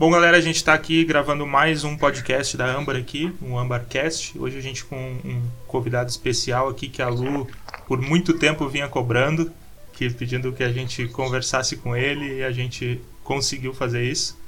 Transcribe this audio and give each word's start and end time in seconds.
Bom, 0.00 0.10
galera, 0.10 0.38
a 0.38 0.40
gente 0.40 0.56
está 0.56 0.72
aqui 0.72 1.04
gravando 1.04 1.46
mais 1.46 1.84
um 1.84 1.94
podcast 1.94 2.56
da 2.56 2.74
Ambar 2.74 2.96
aqui, 2.96 3.36
um 3.42 3.58
Ambarcast. 3.58 4.32
Hoje 4.38 4.56
a 4.56 4.60
gente 4.62 4.82
com 4.82 4.96
um 4.96 5.42
convidado 5.66 6.08
especial 6.08 6.70
aqui 6.70 6.88
que 6.88 7.02
a 7.02 7.08
Lu 7.10 7.46
por 7.86 8.00
muito 8.00 8.32
tempo 8.32 8.66
vinha 8.66 8.88
cobrando, 8.88 9.52
que 9.92 10.08
pedindo 10.08 10.54
que 10.54 10.64
a 10.64 10.72
gente 10.72 11.06
conversasse 11.08 11.76
com 11.76 11.94
ele 11.94 12.38
e 12.38 12.42
a 12.42 12.50
gente 12.50 12.98
conseguiu 13.22 13.74
fazer 13.74 14.02
isso. 14.02 14.38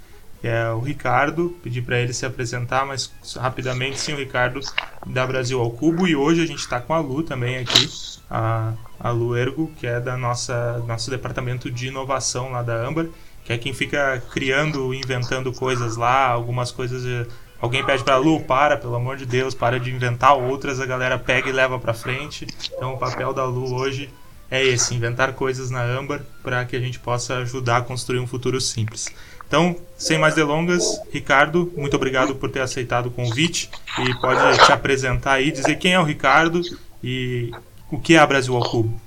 É 0.42 0.70
o 0.70 0.80
Ricardo, 0.80 1.54
pedi 1.62 1.82
para 1.82 2.00
ele 2.00 2.14
se 2.14 2.24
apresentar, 2.24 2.86
mas 2.86 3.12
rapidamente 3.36 4.00
sim, 4.00 4.14
o 4.14 4.16
Ricardo 4.16 4.58
da 5.06 5.26
Brasil 5.26 5.60
ao 5.60 5.70
Cubo 5.70 6.08
e 6.08 6.16
hoje 6.16 6.42
a 6.42 6.46
gente 6.46 6.60
está 6.60 6.80
com 6.80 6.94
a 6.94 6.98
Lu 6.98 7.22
também 7.22 7.58
aqui, 7.58 7.90
a, 8.30 8.72
a 8.98 9.10
Lu 9.10 9.36
Ergo, 9.36 9.70
que 9.78 9.86
é 9.86 10.00
da 10.00 10.16
nossa 10.16 10.78
nosso 10.88 11.10
departamento 11.10 11.70
de 11.70 11.88
inovação 11.88 12.52
lá 12.52 12.62
da 12.62 12.86
Ambar 12.86 13.06
que 13.44 13.52
é 13.52 13.58
quem 13.58 13.72
fica 13.72 14.22
criando, 14.32 14.94
inventando 14.94 15.52
coisas 15.52 15.96
lá, 15.96 16.28
algumas 16.28 16.70
coisas. 16.70 17.02
De... 17.02 17.26
Alguém 17.60 17.84
pede 17.84 18.02
pra 18.02 18.16
Lu, 18.16 18.40
para, 18.40 18.76
pelo 18.76 18.96
amor 18.96 19.16
de 19.16 19.26
Deus, 19.26 19.54
para 19.54 19.78
de 19.78 19.90
inventar 19.90 20.36
outras, 20.36 20.80
a 20.80 20.86
galera 20.86 21.18
pega 21.18 21.48
e 21.48 21.52
leva 21.52 21.78
pra 21.78 21.94
frente. 21.94 22.46
Então 22.74 22.94
o 22.94 22.98
papel 22.98 23.32
da 23.32 23.44
Lu 23.44 23.74
hoje 23.74 24.10
é 24.50 24.62
esse, 24.62 24.94
inventar 24.94 25.32
coisas 25.32 25.70
na 25.70 25.82
Ambar 25.82 26.20
para 26.42 26.64
que 26.64 26.76
a 26.76 26.80
gente 26.80 26.98
possa 26.98 27.36
ajudar 27.38 27.78
a 27.78 27.82
construir 27.82 28.18
um 28.18 28.26
futuro 28.26 28.60
simples. 28.60 29.08
Então, 29.46 29.76
sem 29.96 30.18
mais 30.18 30.34
delongas, 30.34 31.00
Ricardo, 31.10 31.72
muito 31.76 31.94
obrigado 31.96 32.34
por 32.34 32.50
ter 32.50 32.60
aceitado 32.60 33.06
o 33.06 33.10
convite 33.10 33.70
e 33.98 34.14
pode 34.20 34.64
te 34.64 34.72
apresentar 34.72 35.32
aí, 35.34 35.50
dizer 35.50 35.76
quem 35.76 35.94
é 35.94 36.00
o 36.00 36.04
Ricardo 36.04 36.60
e 37.02 37.50
o 37.90 37.98
que 37.98 38.14
é 38.14 38.18
a 38.18 38.26
Brasil 38.26 38.56
ao 38.56 38.62
Cubo. 38.62 38.98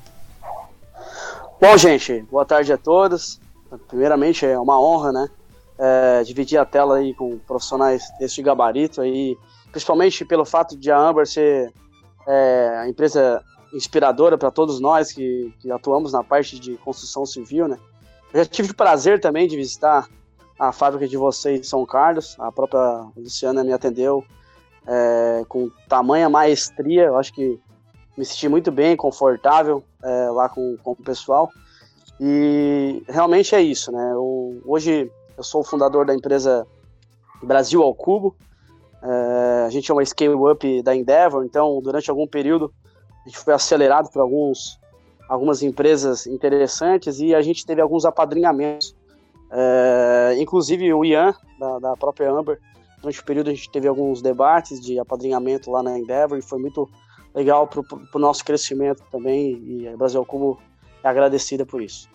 Bom, 1.59 1.77
gente, 1.77 2.23
boa 2.29 2.45
tarde 2.45 2.71
a 2.73 2.77
todos. 2.77 3.39
Primeiramente 3.87 4.45
é 4.45 4.57
uma 4.59 4.79
honra, 4.79 5.11
né? 5.11 5.29
É, 5.77 6.23
dividir 6.23 6.57
a 6.57 6.65
tela 6.65 6.97
aí 6.97 7.13
com 7.13 7.37
profissionais 7.39 8.03
desse 8.17 8.41
gabarito 8.41 9.01
aí, 9.01 9.37
principalmente 9.71 10.23
pelo 10.23 10.45
fato 10.45 10.77
de 10.77 10.89
a 10.89 10.97
Amber 10.97 11.27
ser 11.27 11.73
é, 12.25 12.77
a 12.77 12.87
empresa 12.87 13.43
inspiradora 13.73 14.37
para 14.37 14.49
todos 14.49 14.79
nós 14.79 15.11
que, 15.11 15.53
que, 15.59 15.69
atuamos 15.69 16.13
na 16.13 16.23
parte 16.23 16.57
de 16.57 16.77
construção 16.77 17.25
civil, 17.25 17.67
né? 17.67 17.77
Eu 18.33 18.43
já 18.43 18.45
tive 18.45 18.71
o 18.71 18.75
prazer 18.75 19.19
também 19.19 19.47
de 19.47 19.55
visitar 19.55 20.07
a 20.57 20.71
fábrica 20.71 21.07
de 21.07 21.17
vocês 21.17 21.59
em 21.59 21.63
São 21.63 21.85
Carlos, 21.85 22.37
a 22.39 22.51
própria 22.51 23.07
Luciana 23.17 23.63
me 23.63 23.73
atendeu 23.73 24.23
é, 24.87 25.43
com 25.49 25.69
tamanha 25.89 26.29
maestria, 26.29 27.05
eu 27.05 27.17
acho 27.17 27.33
que 27.33 27.59
me 28.17 28.23
senti 28.23 28.47
muito 28.47 28.71
bem, 28.71 28.95
confortável 28.95 29.83
é, 30.01 30.29
lá 30.29 30.47
com, 30.47 30.77
com 30.77 30.91
o 30.91 30.95
pessoal. 30.95 31.51
E 32.19 33.03
realmente 33.07 33.53
é 33.55 33.61
isso, 33.61 33.91
né? 33.91 34.11
Eu, 34.13 34.61
hoje 34.65 35.11
eu 35.37 35.43
sou 35.43 35.61
o 35.61 35.63
fundador 35.63 36.05
da 36.05 36.15
empresa 36.15 36.65
Brasil 37.43 37.83
ao 37.83 37.93
Cubo. 37.93 38.35
É, 39.03 39.65
a 39.65 39.69
gente 39.69 39.91
é 39.91 39.93
uma 39.93 40.03
scale-up 40.05 40.81
da 40.81 40.95
Endeavor, 40.95 41.43
então 41.45 41.79
durante 41.81 42.09
algum 42.09 42.25
período 42.25 42.73
a 43.25 43.29
gente 43.29 43.37
foi 43.37 43.53
acelerado 43.53 44.09
por 44.09 44.21
alguns, 44.21 44.79
algumas 45.27 45.61
empresas 45.61 46.25
interessantes 46.25 47.19
e 47.19 47.35
a 47.35 47.41
gente 47.41 47.65
teve 47.65 47.81
alguns 47.81 48.05
apadrinhamentos. 48.05 48.95
É, 49.51 50.35
inclusive 50.39 50.91
o 50.93 51.03
Ian, 51.03 51.35
da, 51.59 51.79
da 51.79 51.97
própria 51.97 52.31
Amber, 52.31 52.59
durante 52.99 53.19
o 53.19 53.25
período 53.25 53.49
a 53.49 53.53
gente 53.53 53.69
teve 53.69 53.87
alguns 53.87 54.21
debates 54.21 54.79
de 54.79 54.97
apadrinhamento 54.99 55.69
lá 55.69 55.83
na 55.83 55.99
Endeavor 55.99 56.37
e 56.37 56.41
foi 56.41 56.59
muito 56.59 56.89
legal 57.33 57.67
para 57.67 57.81
o 58.13 58.19
nosso 58.19 58.43
crescimento 58.43 59.03
também. 59.11 59.61
E 59.65 59.87
a 59.87 59.97
Brasil 59.97 60.25
Cubo 60.25 60.59
é 61.05 61.09
agradecida 61.09 61.65
por 61.65 61.81
isso. 61.81 62.09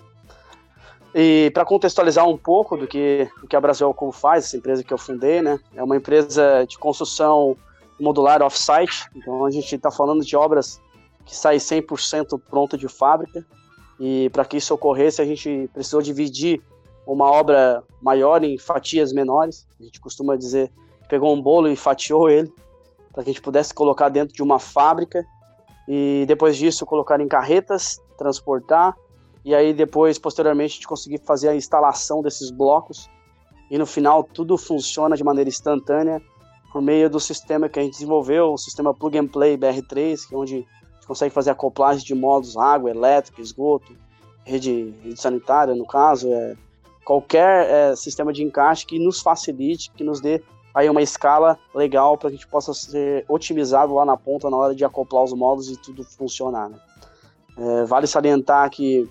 E 1.15 1.51
para 1.55 1.65
contextualizar 1.65 2.29
um 2.29 2.37
pouco 2.37 2.77
do 2.77 2.87
que, 2.87 3.29
do 3.41 3.47
que 3.47 3.57
a 3.57 3.61
Brasil 3.61 3.93
Cubo 3.95 4.13
faz, 4.13 4.45
essa 4.45 4.57
empresa 4.57 4.85
que 4.85 4.93
eu 4.93 4.99
fundei, 4.99 5.41
né, 5.41 5.59
é 5.75 5.83
uma 5.83 5.97
empresa 5.97 6.65
de 6.69 6.79
construção 6.79 7.57
modular 7.99 8.43
off-site, 8.43 9.09
então 9.15 9.45
a 9.45 9.51
gente 9.51 9.75
está 9.75 9.91
falando 9.91 10.25
de 10.25 10.37
obras 10.37 10.81
que 11.25 11.37
saem 11.37 11.59
100% 11.59 12.41
pronta 12.49 12.77
de 12.77 12.89
fábrica, 12.89 13.45
e 13.99 14.31
para 14.31 14.45
que 14.45 14.57
isso 14.57 14.73
ocorresse 14.73 15.21
a 15.21 15.25
gente 15.25 15.69
precisou 15.73 16.01
dividir 16.01 16.63
uma 17.07 17.31
obra 17.31 17.83
maior 18.01 18.43
em 18.43 18.57
fatias 18.57 19.13
menores, 19.13 19.67
a 19.79 19.83
gente 19.83 20.01
costuma 20.01 20.37
dizer, 20.37 20.73
pegou 21.09 21.35
um 21.35 21.43
bolo 21.43 21.69
e 21.69 21.77
fatiou 21.77 22.31
ele, 22.31 22.53
para 23.13 23.25
que 23.25 23.31
a 23.31 23.33
gente 23.33 23.43
pudesse 23.43 23.75
colocar 23.75 24.09
dentro 24.09 24.35
de 24.35 24.43
uma 24.43 24.59
fábrica, 24.59 25.25
e 25.89 26.25
depois 26.29 26.57
disso 26.57 26.87
colocar 26.87 27.21
em 27.21 27.27
carretas 27.27 28.01
transportar, 28.21 28.95
e 29.43 29.55
aí 29.55 29.73
depois, 29.73 30.19
posteriormente, 30.19 30.73
a 30.73 30.75
gente 30.75 30.87
conseguir 30.87 31.19
fazer 31.25 31.49
a 31.49 31.57
instalação 31.57 32.21
desses 32.23 32.51
blocos, 32.51 33.09
e 33.71 33.79
no 33.79 33.87
final 33.87 34.23
tudo 34.23 34.59
funciona 34.59 35.17
de 35.17 35.25
maneira 35.25 35.49
instantânea 35.49 36.21
por 36.71 36.83
meio 36.83 37.09
do 37.09 37.19
sistema 37.19 37.69
que 37.69 37.79
a 37.79 37.83
gente 37.83 37.93
desenvolveu, 37.93 38.53
o 38.53 38.59
sistema 38.59 38.93
Plug 38.93 39.19
and 39.19 39.29
Play 39.29 39.57
BR3, 39.57 40.29
que 40.29 40.35
é 40.35 40.39
onde 40.39 40.55
a 40.55 40.57
gente 40.59 41.07
consegue 41.07 41.35
fazer 41.35 41.51
acoplagem 41.51 42.05
de 42.05 42.15
modos 42.15 42.57
água, 42.57 42.91
elétrica, 42.91 43.41
esgoto, 43.41 43.97
rede, 44.45 44.95
rede 45.03 45.21
sanitária, 45.21 45.75
no 45.75 45.87
caso, 45.87 46.33
é, 46.33 46.57
qualquer 47.05 47.71
é, 47.71 47.97
sistema 47.97 48.33
de 48.33 48.45
encaixe 48.45 48.87
que 48.87 48.99
nos 48.99 49.21
facilite, 49.21 49.91
que 49.93 50.05
nos 50.05 50.21
dê 50.21 50.43
aí 50.75 50.89
uma 50.89 51.03
escala 51.03 51.59
legal 51.75 52.17
para 52.17 52.31
que 52.31 52.37
a 52.37 52.39
gente 52.39 52.49
possa 52.49 52.73
ser 52.73 53.25
otimizado 53.29 53.95
lá 53.95 54.05
na 54.05 54.17
ponta 54.17 54.49
na 54.51 54.57
hora 54.57 54.75
de 54.75 54.85
acoplar 54.85 55.25
os 55.25 55.33
modos 55.33 55.71
e 55.71 55.77
tudo 55.77 56.05
funcionar. 56.05 56.69
Né? 56.69 56.79
É, 57.61 57.85
vale 57.85 58.07
salientar 58.07 58.71
que, 58.71 59.07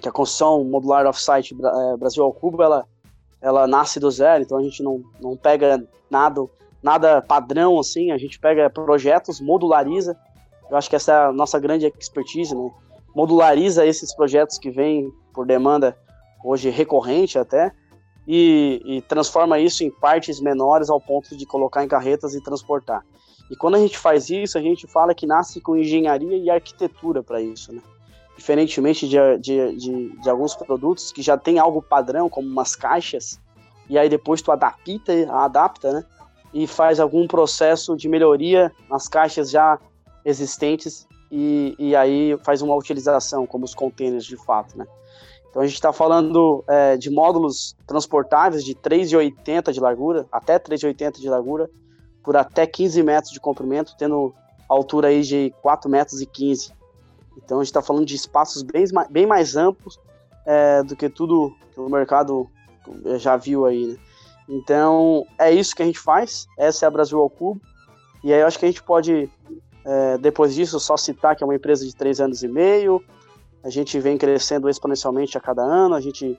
que 0.00 0.08
a 0.08 0.12
construção 0.12 0.64
modular 0.64 1.04
off-site 1.06 1.54
é, 1.54 1.96
Brasil 1.98 2.24
ao 2.24 2.32
Cubo, 2.32 2.62
ela, 2.62 2.86
ela 3.40 3.66
nasce 3.66 4.00
do 4.00 4.10
zero, 4.10 4.42
então 4.42 4.56
a 4.56 4.62
gente 4.62 4.82
não, 4.82 5.02
não 5.20 5.36
pega 5.36 5.86
nada, 6.10 6.46
nada 6.82 7.20
padrão 7.20 7.78
assim, 7.78 8.10
a 8.10 8.16
gente 8.16 8.40
pega 8.40 8.70
projetos, 8.70 9.42
modulariza, 9.42 10.16
eu 10.70 10.76
acho 10.76 10.88
que 10.88 10.96
essa 10.96 11.12
é 11.12 11.26
a 11.26 11.32
nossa 11.32 11.58
grande 11.60 11.86
expertise, 11.86 12.54
né? 12.54 12.70
modulariza 13.14 13.86
esses 13.86 14.14
projetos 14.14 14.58
que 14.58 14.70
vêm 14.70 15.12
por 15.34 15.46
demanda 15.46 15.94
hoje 16.42 16.70
recorrente 16.70 17.38
até, 17.38 17.72
e, 18.26 18.82
e, 18.84 19.02
transforma 19.02 19.58
isso 19.58 19.84
em 19.84 19.90
partes 19.90 20.40
menores 20.40 20.90
ao 20.90 21.00
ponto 21.00 21.36
de 21.36 21.46
colocar 21.46 21.84
em 21.84 21.88
carretas 21.88 22.34
e 22.34 22.42
transportar. 22.42 23.04
E 23.50 23.56
quando 23.56 23.76
a 23.76 23.78
gente 23.78 23.96
faz 23.96 24.28
isso, 24.28 24.58
a 24.58 24.60
gente 24.60 24.86
fala 24.86 25.14
que 25.14 25.26
nasce 25.26 25.60
com 25.60 25.76
engenharia 25.76 26.36
e 26.36 26.50
arquitetura 26.50 27.22
para 27.22 27.40
isso, 27.40 27.72
né? 27.72 27.80
Diferentemente 28.36 29.08
de, 29.08 29.16
de, 29.38 29.76
de, 29.76 30.20
de, 30.20 30.30
alguns 30.30 30.54
produtos 30.54 31.12
que 31.12 31.22
já 31.22 31.38
tem 31.38 31.58
algo 31.58 31.80
padrão, 31.80 32.28
como 32.28 32.48
umas 32.48 32.74
caixas, 32.76 33.40
e 33.88 33.96
aí 33.96 34.08
depois 34.08 34.42
tu 34.42 34.50
adapta, 34.50 35.12
adapta, 35.30 35.92
né? 35.92 36.04
E 36.52 36.66
faz 36.66 36.98
algum 36.98 37.26
processo 37.26 37.96
de 37.96 38.08
melhoria 38.08 38.72
nas 38.90 39.08
caixas 39.08 39.50
já 39.50 39.78
existentes 40.24 41.06
e, 41.30 41.74
e 41.78 41.94
aí 41.94 42.36
faz 42.44 42.62
uma 42.62 42.74
utilização, 42.74 43.46
como 43.46 43.64
os 43.64 43.74
containers 43.74 44.24
de 44.24 44.36
fato, 44.36 44.76
né? 44.76 44.86
Então 45.48 45.62
a 45.62 45.66
gente 45.66 45.76
está 45.76 45.92
falando 45.92 46.62
é, 46.68 46.96
de 46.96 47.10
módulos 47.10 47.74
transportáveis 47.86 48.64
de 48.64 48.74
3,80 48.74 49.72
de 49.72 49.80
largura, 49.80 50.26
até 50.30 50.58
3,80 50.58 51.18
de 51.18 51.28
largura, 51.30 51.70
por 52.26 52.36
até 52.36 52.66
15 52.66 53.04
metros 53.04 53.32
de 53.32 53.38
comprimento, 53.38 53.94
tendo 53.96 54.34
altura 54.68 55.08
aí 55.08 55.22
de 55.22 55.54
4 55.62 55.88
metros 55.88 56.20
e 56.20 56.26
15. 56.26 56.72
Então 57.36 57.58
a 57.58 57.62
gente 57.62 57.68
está 57.68 57.80
falando 57.80 58.04
de 58.04 58.16
espaços 58.16 58.64
bem, 58.64 58.84
bem 59.08 59.26
mais 59.26 59.56
amplos 59.56 60.00
é, 60.44 60.82
do 60.82 60.96
que 60.96 61.08
tudo 61.08 61.54
que 61.72 61.78
o 61.78 61.88
mercado 61.88 62.50
já 63.18 63.36
viu 63.36 63.64
aí, 63.64 63.86
né? 63.86 63.96
Então 64.48 65.24
é 65.38 65.52
isso 65.52 65.74
que 65.74 65.82
a 65.82 65.86
gente 65.86 66.00
faz, 66.00 66.48
essa 66.58 66.84
é 66.84 66.88
a 66.88 66.90
Brasil 66.90 67.20
ao 67.20 67.30
Cubo, 67.30 67.60
e 68.24 68.32
aí 68.32 68.40
eu 68.40 68.46
acho 68.46 68.58
que 68.58 68.64
a 68.64 68.68
gente 68.68 68.82
pode, 68.82 69.30
é, 69.84 70.18
depois 70.18 70.52
disso, 70.52 70.80
só 70.80 70.96
citar 70.96 71.36
que 71.36 71.44
é 71.44 71.46
uma 71.46 71.54
empresa 71.54 71.86
de 71.86 71.94
3 71.94 72.20
anos 72.20 72.42
e 72.42 72.48
meio, 72.48 73.04
a 73.62 73.70
gente 73.70 74.00
vem 74.00 74.18
crescendo 74.18 74.68
exponencialmente 74.68 75.38
a 75.38 75.40
cada 75.40 75.62
ano, 75.62 75.94
a 75.94 76.00
gente 76.00 76.36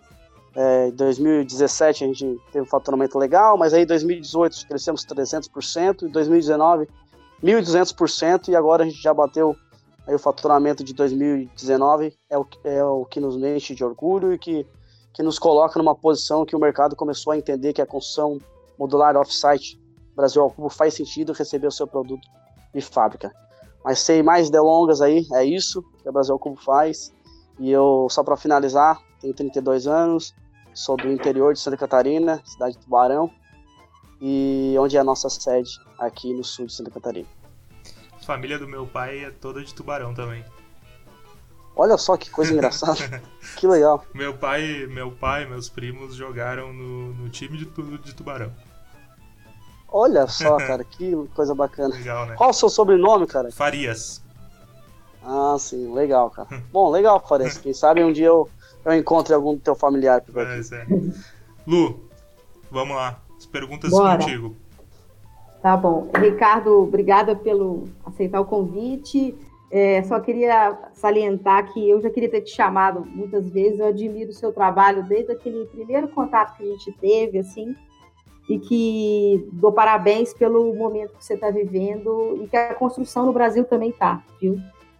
é, 0.59 0.87
em 0.87 0.91
2017 0.91 2.03
a 2.03 2.07
gente 2.07 2.41
teve 2.51 2.65
um 2.65 2.67
faturamento 2.67 3.15
legal, 3.19 3.55
mas 3.59 3.75
aí 3.75 3.83
em 3.83 3.85
2018 3.85 4.67
crescemos 4.67 5.05
300%, 5.05 6.07
em 6.07 6.09
2019 6.09 6.87
1.200% 7.43 8.47
e 8.47 8.55
agora 8.55 8.83
a 8.83 8.85
gente 8.87 8.99
já 8.99 9.13
bateu 9.13 9.55
aí 10.07 10.15
o 10.15 10.19
faturamento 10.19 10.83
de 10.83 10.95
2019, 10.95 12.17
é 12.27 12.37
o, 12.39 12.47
é 12.63 12.83
o 12.83 13.05
que 13.05 13.19
nos 13.19 13.37
enche 13.37 13.75
de 13.75 13.83
orgulho 13.83 14.33
e 14.33 14.39
que, 14.39 14.65
que 15.13 15.21
nos 15.21 15.37
coloca 15.37 15.77
numa 15.77 15.93
posição 15.93 16.43
que 16.43 16.55
o 16.55 16.59
mercado 16.59 16.95
começou 16.95 17.33
a 17.33 17.37
entender 17.37 17.71
que 17.71 17.81
a 17.81 17.85
construção 17.85 18.39
modular 18.79 19.15
off-site 19.15 19.79
Brasil 20.15 20.41
ao 20.41 20.49
Cubo 20.49 20.69
faz 20.69 20.95
sentido 20.95 21.33
receber 21.33 21.67
o 21.67 21.71
seu 21.71 21.85
produto 21.85 22.27
de 22.73 22.81
fábrica. 22.81 23.31
Mas 23.83 23.99
sem 23.99 24.23
mais 24.23 24.49
delongas 24.49 25.01
aí, 25.01 25.23
é 25.33 25.45
isso 25.45 25.83
que 26.01 26.09
a 26.09 26.11
Brasil 26.11 26.33
ao 26.33 26.39
Cubo 26.39 26.59
faz. 26.59 27.13
E 27.59 27.69
eu, 27.69 28.07
só 28.09 28.23
para 28.23 28.35
finalizar, 28.35 28.99
tenho 29.21 29.35
32 29.35 29.85
anos, 29.85 30.33
Sou 30.77 30.95
do 30.95 31.11
interior 31.11 31.55
de 31.55 31.59
Santa 31.59 31.75
Catarina, 31.75 32.39
cidade 32.45 32.73
de 32.73 32.83
Tubarão, 32.83 33.31
e 34.21 34.75
onde 34.79 34.95
é 34.95 34.99
a 34.99 35.03
nossa 35.03 35.27
sede 35.27 35.71
aqui 35.97 36.31
no 36.31 36.43
sul 36.43 36.67
de 36.67 36.73
Santa 36.73 36.91
Catarina. 36.91 37.27
Família 38.23 38.59
do 38.59 38.67
meu 38.67 38.85
pai 38.85 39.25
é 39.25 39.31
toda 39.31 39.63
de 39.63 39.73
Tubarão 39.73 40.13
também. 40.13 40.45
Olha 41.75 41.97
só 41.97 42.15
que 42.15 42.29
coisa 42.29 42.53
engraçada. 42.53 43.23
que 43.57 43.65
legal. 43.65 44.05
Meu 44.13 44.37
pai, 44.37 44.85
meu 44.85 45.11
pai, 45.11 45.47
meus 45.47 45.67
primos 45.67 46.13
jogaram 46.13 46.71
no, 46.71 47.11
no 47.11 47.27
time 47.27 47.57
de, 47.57 47.65
de 47.65 48.13
tubarão. 48.13 48.53
Olha 49.87 50.27
só, 50.27 50.57
cara, 50.61 50.83
que 50.83 51.11
coisa 51.33 51.55
bacana. 51.55 51.95
Legal, 51.95 52.27
né? 52.27 52.35
Qual 52.35 52.51
o 52.51 52.53
seu 52.53 52.69
sobrenome, 52.69 53.25
cara? 53.25 53.51
Farias. 53.51 54.21
Ah, 55.23 55.55
sim, 55.57 55.91
legal, 55.91 56.29
cara. 56.29 56.49
Bom, 56.71 56.91
legal, 56.91 57.19
Farias. 57.27 57.57
Quem 57.61 57.73
sabe 57.73 58.03
um 58.03 58.13
dia 58.13 58.27
eu, 58.27 58.47
eu 58.87 58.97
encontre 58.97 59.33
algum 59.33 59.53
do 59.53 59.59
teu 59.59 59.75
familiar 59.75 60.21
por 60.21 60.39
aqui. 60.39 60.73
É. 60.73 60.85
Lu, 61.67 61.99
vamos 62.71 62.95
lá. 62.95 63.21
As 63.37 63.45
perguntas 63.45 63.91
Bora. 63.91 64.17
contigo. 64.17 64.55
Tá 65.61 65.75
bom. 65.75 66.09
Ricardo, 66.15 66.83
obrigada 66.83 67.35
pelo 67.35 67.83
aceitar 68.05 68.39
o 68.39 68.45
convite. 68.45 69.35
É, 69.69 70.01
só 70.03 70.17
queria 70.21 70.77
salientar 70.93 71.73
que 71.73 71.89
eu 71.89 72.01
já 72.01 72.09
queria 72.09 72.31
ter 72.31 72.41
te 72.41 72.55
chamado 72.55 73.05
muitas 73.05 73.49
vezes. 73.49 73.79
Eu 73.79 73.87
admiro 73.87 74.29
o 74.29 74.33
seu 74.33 74.53
trabalho 74.53 75.03
desde 75.03 75.33
aquele 75.33 75.65
primeiro 75.65 76.07
contato 76.07 76.55
que 76.55 76.63
a 76.63 76.67
gente 76.67 76.91
teve, 76.93 77.39
assim, 77.39 77.75
e 78.49 78.57
que 78.57 79.49
dou 79.51 79.73
parabéns 79.73 80.33
pelo 80.33 80.73
momento 80.73 81.17
que 81.17 81.25
você 81.25 81.33
está 81.33 81.49
vivendo 81.49 82.39
e 82.41 82.47
que 82.47 82.55
a 82.55 82.73
construção 82.73 83.25
no 83.25 83.33
Brasil 83.33 83.65
também 83.65 83.91
tá, 83.91 84.23
viu? 84.39 84.57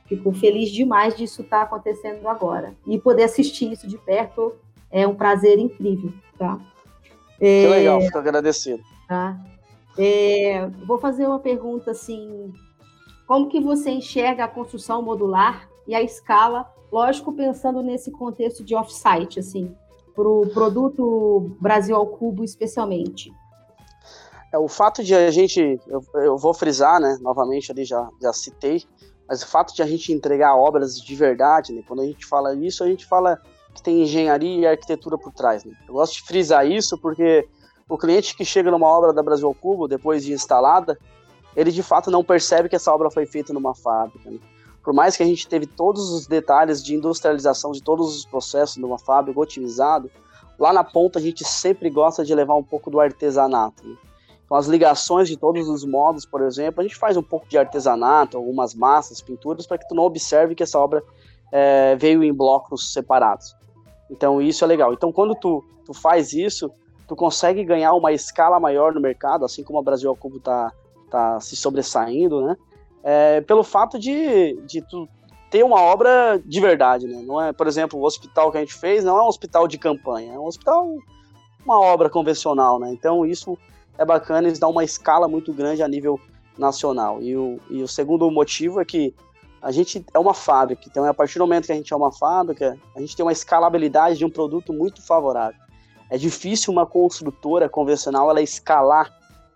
Fico 0.07 0.31
feliz 0.31 0.69
demais 0.69 1.15
disso 1.15 1.41
estar 1.41 1.59
tá 1.59 1.63
acontecendo 1.63 2.27
agora. 2.27 2.75
E 2.85 2.97
poder 2.97 3.23
assistir 3.23 3.71
isso 3.71 3.87
de 3.87 3.97
perto 3.97 4.53
é 4.89 5.05
um 5.05 5.15
prazer 5.15 5.59
incrível, 5.59 6.13
tá? 6.37 6.59
É, 7.39 7.61
que 7.61 7.67
legal, 7.67 8.01
fico 8.01 8.17
agradecido. 8.17 8.81
Tá? 9.07 9.37
É, 9.97 10.67
vou 10.85 10.97
fazer 10.97 11.27
uma 11.27 11.39
pergunta 11.39 11.91
assim: 11.91 12.53
como 13.27 13.49
que 13.49 13.59
você 13.59 13.91
enxerga 13.91 14.45
a 14.45 14.47
construção 14.47 15.01
modular 15.01 15.67
e 15.85 15.93
a 15.93 16.01
escala, 16.01 16.71
lógico, 16.91 17.33
pensando 17.33 17.81
nesse 17.81 18.09
contexto 18.11 18.63
de 18.63 18.75
off-site, 18.75 19.39
assim, 19.39 19.75
para 20.15 20.27
o 20.27 20.47
produto 20.49 21.51
Brasil 21.59 21.95
ao 21.95 22.07
Cubo 22.07 22.43
especialmente? 22.43 23.31
É, 24.53 24.57
o 24.57 24.67
fato 24.67 25.03
de 25.03 25.13
a 25.13 25.29
gente, 25.29 25.79
eu, 25.87 26.01
eu, 26.15 26.37
vou 26.37 26.53
frisar, 26.53 27.01
né, 27.01 27.17
novamente 27.21 27.71
ali 27.71 27.83
já, 27.83 28.07
já 28.21 28.31
citei, 28.31 28.83
mas 29.27 29.43
o 29.43 29.47
fato 29.47 29.75
de 29.75 29.81
a 29.81 29.85
gente 29.85 30.13
entregar 30.13 30.55
obras 30.55 30.99
de 30.99 31.15
verdade, 31.15 31.73
né, 31.73 31.83
quando 31.87 32.01
a 32.01 32.05
gente 32.05 32.25
fala 32.25 32.55
isso, 32.55 32.83
a 32.83 32.87
gente 32.87 33.05
fala 33.05 33.39
que 33.73 33.81
tem 33.81 34.01
engenharia 34.01 34.59
e 34.59 34.67
arquitetura 34.67 35.17
por 35.17 35.31
trás. 35.33 35.63
Né? 35.63 35.73
Eu 35.87 35.95
gosto 35.95 36.13
de 36.15 36.23
frisar 36.23 36.65
isso 36.65 36.97
porque 36.97 37.47
o 37.89 37.97
cliente 37.97 38.35
que 38.35 38.45
chega 38.45 38.71
numa 38.71 38.87
obra 38.87 39.13
da 39.13 39.21
Brasil 39.21 39.53
Cubo, 39.59 39.87
depois 39.87 40.23
de 40.23 40.33
instalada, 40.33 40.97
ele 41.55 41.71
de 41.71 41.83
fato 41.83 42.09
não 42.09 42.23
percebe 42.23 42.69
que 42.69 42.75
essa 42.75 42.93
obra 42.93 43.11
foi 43.11 43.25
feita 43.25 43.53
numa 43.53 43.75
fábrica. 43.75 44.29
Né? 44.29 44.39
Por 44.83 44.93
mais 44.93 45.17
que 45.17 45.23
a 45.23 45.25
gente 45.25 45.47
teve 45.47 45.65
todos 45.65 46.09
os 46.11 46.25
detalhes 46.25 46.83
de 46.83 46.95
industrialização 46.95 47.71
de 47.71 47.83
todos 47.83 48.15
os 48.15 48.25
processos 48.25 48.77
numa 48.77 48.97
fábrica 48.97 49.39
otimizado, 49.39 50.09
lá 50.57 50.71
na 50.71 50.83
ponta 50.83 51.19
a 51.19 51.21
gente 51.21 51.43
sempre 51.43 51.89
gosta 51.89 52.23
de 52.23 52.33
levar 52.33 52.55
um 52.55 52.63
pouco 52.63 52.89
do 52.89 52.99
artesanato. 52.99 53.85
Né? 53.85 53.95
Então, 54.47 54.57
as 54.57 54.65
ligações 54.65 55.27
de 55.27 55.35
todos 55.35 55.67
os 55.67 55.83
modos, 55.83 56.25
por 56.25 56.41
exemplo, 56.41 56.79
a 56.79 56.83
gente 56.83 56.95
faz 56.95 57.17
um 57.17 57.21
pouco 57.21 57.47
de 57.49 57.57
artesanato, 57.57 58.37
algumas 58.37 58.73
massas, 58.73 59.21
pinturas, 59.21 59.67
para 59.67 59.77
que 59.77 59.87
tu 59.87 59.93
não 59.93 60.03
observe 60.03 60.55
que 60.55 60.63
essa 60.63 60.79
obra 60.79 61.03
é, 61.51 61.97
veio 61.97 62.23
em 62.23 62.33
blocos 62.33 62.93
separados. 62.93 63.55
Então 64.09 64.41
isso 64.41 64.63
é 64.63 64.67
legal. 64.67 64.93
Então 64.93 65.11
quando 65.11 65.35
tu, 65.35 65.63
tu 65.85 65.93
faz 65.93 66.31
isso, 66.31 66.71
tu 67.07 67.15
consegue 67.15 67.63
ganhar 67.65 67.93
uma 67.93 68.13
escala 68.13 68.57
maior 68.57 68.93
no 68.93 69.01
mercado, 69.01 69.43
assim 69.43 69.63
como 69.63 69.79
a 69.79 69.83
Brasil 69.83 70.09
ao 70.09 70.15
Cubo 70.15 70.39
tá, 70.39 70.71
tá 71.09 71.39
se 71.41 71.57
sobressaindo, 71.57 72.41
né? 72.41 72.57
É, 73.03 73.41
pelo 73.41 73.63
fato 73.63 73.99
de, 73.99 74.53
de 74.65 74.81
tu 74.81 75.07
ter 75.49 75.63
uma 75.63 75.81
obra 75.81 76.41
de 76.43 76.59
verdade, 76.59 77.05
né? 77.05 77.21
Não 77.21 77.41
é, 77.41 77.53
por 77.53 77.67
exemplo, 77.67 77.99
o 77.99 78.05
hospital 78.05 78.51
que 78.51 78.57
a 78.57 78.61
gente 78.61 78.73
fez 78.73 79.03
não 79.03 79.17
é 79.17 79.21
um 79.21 79.27
hospital 79.27 79.67
de 79.67 79.77
campanha, 79.77 80.33
é 80.33 80.39
um 80.39 80.45
hospital, 80.45 80.87
uma 81.65 81.79
obra 81.79 82.09
convencional, 82.09 82.79
né? 82.79 82.91
Então 82.91 83.25
isso 83.25 83.57
é 83.97 84.05
bacana, 84.05 84.47
eles 84.47 84.59
dão 84.59 84.71
uma 84.71 84.83
escala 84.83 85.27
muito 85.27 85.53
grande 85.53 85.81
a 85.81 85.87
nível 85.87 86.19
nacional. 86.57 87.21
E 87.21 87.35
o, 87.35 87.59
e 87.69 87.81
o 87.81 87.87
segundo 87.87 88.29
motivo 88.31 88.79
é 88.79 88.85
que 88.85 89.13
a 89.61 89.71
gente 89.71 90.05
é 90.13 90.19
uma 90.19 90.33
fábrica, 90.33 90.83
então 90.85 91.03
a 91.03 91.13
partir 91.13 91.39
do 91.39 91.45
momento 91.45 91.65
que 91.65 91.71
a 91.71 91.75
gente 91.75 91.91
é 91.91 91.95
uma 91.95 92.11
fábrica, 92.11 92.77
a 92.95 92.99
gente 92.99 93.15
tem 93.15 93.25
uma 93.25 93.31
escalabilidade 93.31 94.17
de 94.17 94.25
um 94.25 94.29
produto 94.29 94.71
muito 94.71 95.01
favorável. 95.01 95.59
É 96.09 96.17
difícil 96.17 96.71
uma 96.71 96.85
construtora 96.85 97.67
convencional 97.67 98.29
ela 98.29 98.41
escalar 98.41 99.11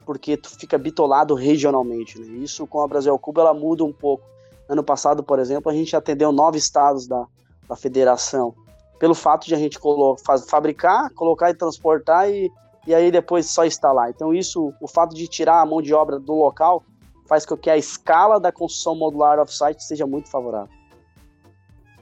porque 0.06 0.36
tu 0.36 0.50
fica 0.50 0.78
bitolado 0.78 1.34
regionalmente. 1.36 2.20
Né? 2.20 2.40
Isso 2.44 2.68
com 2.68 2.82
a 2.82 2.88
Brasil 2.88 3.18
Cuba 3.20 3.42
ela 3.42 3.54
muda 3.54 3.84
um 3.84 3.94
pouco. 3.94 4.24
Ano 4.68 4.84
passado, 4.84 5.24
por 5.24 5.40
exemplo, 5.40 5.72
a 5.72 5.76
gente 5.76 5.96
atendeu 5.96 6.32
nove 6.32 6.58
estados 6.58 7.08
da, 7.08 7.26
da 7.68 7.76
federação, 7.76 8.54
pelo 9.00 9.16
fato 9.16 9.48
de 9.48 9.56
a 9.56 9.58
gente 9.58 9.80
faz, 10.26 10.50
fabricar, 10.50 11.10
colocar 11.14 11.50
e 11.50 11.54
transportar 11.54 12.30
e, 12.30 12.52
e 12.86 12.94
aí 12.96 13.12
depois 13.12 13.48
só 13.48 13.66
instalar. 13.66 14.10
Então 14.10 14.34
isso, 14.34 14.74
o 14.82 14.88
fato 14.88 15.16
de 15.16 15.28
tirar 15.28 15.62
a 15.62 15.66
mão 15.66 15.82
de 15.82 15.94
obra 15.94 16.20
do 16.20 16.34
local 16.34 16.84
faz 17.28 17.46
com 17.46 17.56
que 17.56 17.70
a 17.70 17.78
escala 17.78 18.40
da 18.40 18.52
construção 18.52 18.96
modular 18.96 19.40
off-site 19.40 19.84
seja 19.84 20.06
muito 20.06 20.30
favorável. 20.30 20.74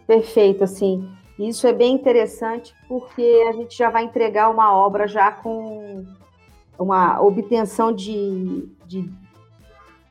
Perfeito, 0.08 0.64
assim. 0.64 1.08
Isso 1.38 1.68
é 1.68 1.72
bem 1.72 1.94
interessante 1.94 2.76
porque 2.88 3.46
a 3.48 3.54
gente 3.54 3.78
já 3.78 3.90
vai 3.90 4.04
entregar 4.04 4.50
uma 4.50 4.76
obra 4.76 5.08
já 5.08 5.32
com 5.32 6.06
uma 6.78 7.22
obtenção 7.22 7.94
de, 7.94 8.68
de, 8.86 9.10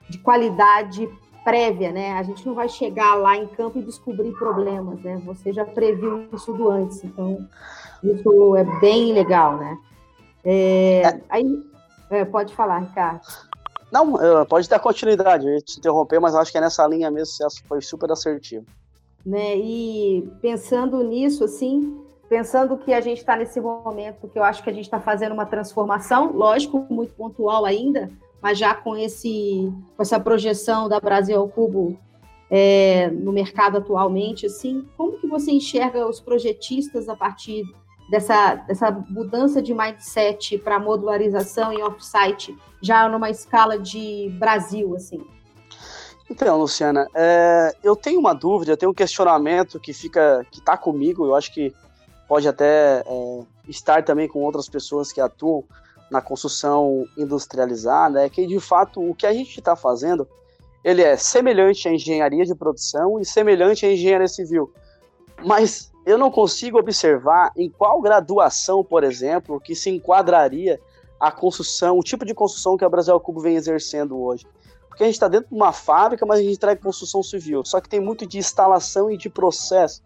de 0.09 0.19
qualidade 0.19 1.09
prévia, 1.45 1.91
né? 1.91 2.13
A 2.13 2.23
gente 2.23 2.47
não 2.47 2.55
vai 2.55 2.69
chegar 2.69 3.15
lá 3.15 3.37
em 3.37 3.47
campo 3.47 3.79
e 3.79 3.83
descobrir 3.83 4.33
problemas, 4.33 5.01
né? 5.01 5.21
Você 5.25 5.53
já 5.53 5.65
previu 5.65 6.29
isso 6.33 6.53
do 6.53 6.71
antes, 6.71 7.03
então 7.03 7.47
isso 8.03 8.57
é 8.57 8.65
bem 8.81 9.13
legal, 9.13 9.57
né? 9.57 9.77
É, 10.51 11.03
é. 11.05 11.21
Aí, 11.29 11.63
é, 12.09 12.25
pode 12.25 12.55
falar, 12.55 12.79
Ricardo. 12.79 13.21
Não, 13.93 14.15
pode 14.47 14.69
dar 14.69 14.79
continuidade, 14.79 15.47
eu 15.47 15.53
ia 15.53 15.61
te 15.61 15.79
interromper, 15.79 16.19
mas 16.19 16.35
acho 16.35 16.51
que 16.51 16.59
é 16.59 16.61
nessa 16.61 16.87
linha 16.87 17.11
mesmo, 17.11 17.35
você 17.35 17.63
foi 17.67 17.83
super 17.83 18.11
assertivo. 18.11 18.65
Né, 19.25 19.57
e 19.57 20.31
pensando 20.41 21.03
nisso, 21.03 21.45
assim, 21.45 22.01
pensando 22.29 22.79
que 22.79 22.95
a 22.95 23.01
gente 23.01 23.19
está 23.19 23.37
nesse 23.37 23.61
momento 23.61 24.29
que 24.29 24.39
eu 24.39 24.45
acho 24.45 24.63
que 24.63 24.71
a 24.71 24.73
gente 24.73 24.85
está 24.85 25.01
fazendo 25.01 25.33
uma 25.33 25.45
transformação, 25.45 26.33
lógico, 26.33 26.87
muito 26.89 27.13
pontual 27.15 27.67
ainda, 27.67 28.09
mas 28.41 28.59
já 28.59 28.75
com, 28.75 28.97
esse, 28.97 29.71
com 29.97 30.03
essa 30.03 30.19
projeção 30.19 30.89
da 30.89 31.01
Brasil 31.01 31.39
ao 31.39 31.49
Cubo 31.49 31.99
é, 32.51 33.11
no 33.11 33.33
mercado 33.33 33.79
atualmente, 33.79 34.47
assim, 34.47 34.87
como 34.97 35.19
que 35.19 35.27
você 35.27 35.51
enxerga 35.51 36.07
os 36.07 36.21
projetistas 36.21 37.09
a 37.09 37.17
partir 37.17 37.65
dessa, 38.09 38.55
dessa 38.55 38.91
mudança 39.09 39.61
de 39.61 39.75
mindset 39.75 40.59
para 40.59 40.79
modularização 40.79 41.73
e 41.73 41.83
offsite 41.83 42.57
já 42.81 43.09
numa 43.09 43.31
escala 43.31 43.79
de 43.79 44.31
Brasil, 44.39 44.95
assim? 44.95 45.25
Então, 46.31 46.59
Luciana, 46.59 47.09
é, 47.15 47.75
eu 47.83 47.97
tenho 47.97 48.21
uma 48.21 48.35
dúvida, 48.35 48.73
eu 48.73 48.77
tenho 48.77 48.93
um 48.93 48.95
questionamento 48.95 49.81
que 49.81 49.93
fica, 49.93 50.47
que 50.51 50.59
está 50.59 50.77
comigo, 50.77 51.25
eu 51.25 51.35
acho 51.35 51.53
que 51.53 51.73
pode 52.27 52.47
até 52.47 53.03
é, 53.07 53.43
estar 53.67 54.05
também 54.05 54.29
com 54.29 54.41
outras 54.41 54.69
pessoas 54.69 55.11
que 55.11 55.21
atuam 55.21 55.65
na 56.11 56.21
construção 56.21 57.07
industrializada, 57.17 58.25
é 58.25 58.29
que 58.29 58.47
de 58.47 58.61
fato 58.61 59.01
o 59.01 59.15
que 59.15 59.27
a 59.27 59.33
gente 59.33 59.59
está 59.59 59.75
fazendo, 59.75 60.29
ele 60.85 61.03
é 61.03 61.17
semelhante 61.17 61.89
à 61.89 61.93
engenharia 61.93 62.45
de 62.45 62.55
produção 62.55 63.19
e 63.19 63.25
semelhante 63.25 63.85
à 63.87 63.93
engenharia 63.93 64.29
civil, 64.29 64.73
mas 65.45 65.91
eu 66.09 66.17
não 66.17 66.31
consigo 66.31 66.79
observar 66.79 67.53
em 67.55 67.69
qual 67.69 68.01
graduação, 68.01 68.83
por 68.83 69.05
exemplo, 69.05 69.61
que 69.61 69.75
se 69.75 69.91
enquadraria 69.91 70.81
a 71.21 71.31
construção, 71.31 71.99
o 71.99 72.03
tipo 72.03 72.25
de 72.25 72.33
construção 72.33 72.79
que 72.79 72.85
a 72.85 72.89
Brasil 72.89 73.21
Cubo 73.21 73.41
vem 73.41 73.57
exercendo 73.57 74.19
hoje. 74.19 74.47
Porque 74.89 75.03
a 75.03 75.07
gente 75.07 75.17
está 75.17 75.29
dentro 75.29 75.51
de 75.51 75.55
uma 75.55 75.71
fábrica, 75.71 76.25
mas 76.25 76.41
a 76.41 76.43
gente 76.43 76.59
traz 76.59 76.81
construção 76.81 77.23
civil. 77.23 77.63
Só 77.63 77.79
que 77.79 77.91
tem 77.91 78.01
muito 78.01 78.25
de 78.25 78.39
instalação 78.39 79.11
e 79.11 79.19
de 79.19 79.29
processo. 79.29 80.03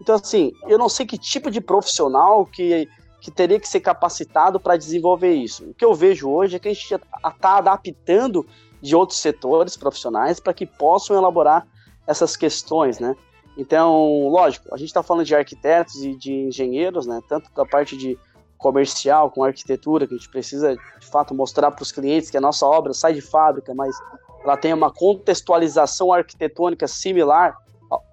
Então, 0.00 0.16
assim, 0.16 0.50
eu 0.66 0.76
não 0.76 0.88
sei 0.88 1.06
que 1.06 1.16
tipo 1.16 1.48
de 1.52 1.60
profissional 1.60 2.44
que, 2.44 2.88
que 3.20 3.30
teria 3.30 3.60
que 3.60 3.68
ser 3.68 3.78
capacitado 3.78 4.58
para 4.58 4.76
desenvolver 4.76 5.34
isso. 5.34 5.70
O 5.70 5.74
que 5.74 5.84
eu 5.84 5.94
vejo 5.94 6.28
hoje 6.28 6.56
é 6.56 6.58
que 6.58 6.66
a 6.66 6.74
gente 6.74 6.92
está 6.92 7.58
adaptando 7.58 8.44
de 8.82 8.96
outros 8.96 9.20
setores 9.20 9.76
profissionais 9.76 10.40
para 10.40 10.52
que 10.52 10.66
possam 10.66 11.16
elaborar 11.16 11.64
essas 12.08 12.36
questões, 12.36 12.98
né? 12.98 13.14
Então, 13.56 14.28
lógico, 14.28 14.74
a 14.74 14.76
gente 14.76 14.88
está 14.88 15.02
falando 15.02 15.24
de 15.24 15.34
arquitetos 15.34 16.02
e 16.02 16.16
de 16.16 16.32
engenheiros, 16.32 17.06
né? 17.06 17.20
Tanto 17.28 17.52
da 17.54 17.64
parte 17.64 17.96
de 17.96 18.18
comercial 18.58 19.30
com 19.30 19.44
arquitetura, 19.44 20.06
que 20.06 20.14
a 20.14 20.16
gente 20.16 20.30
precisa 20.30 20.74
de 20.74 21.06
fato 21.06 21.34
mostrar 21.34 21.70
para 21.70 21.82
os 21.82 21.92
clientes 21.92 22.30
que 22.30 22.36
a 22.36 22.40
nossa 22.40 22.66
obra 22.66 22.92
sai 22.92 23.12
de 23.12 23.20
fábrica, 23.20 23.74
mas 23.74 23.94
ela 24.42 24.56
tem 24.56 24.72
uma 24.72 24.90
contextualização 24.90 26.12
arquitetônica 26.12 26.88
similar 26.88 27.56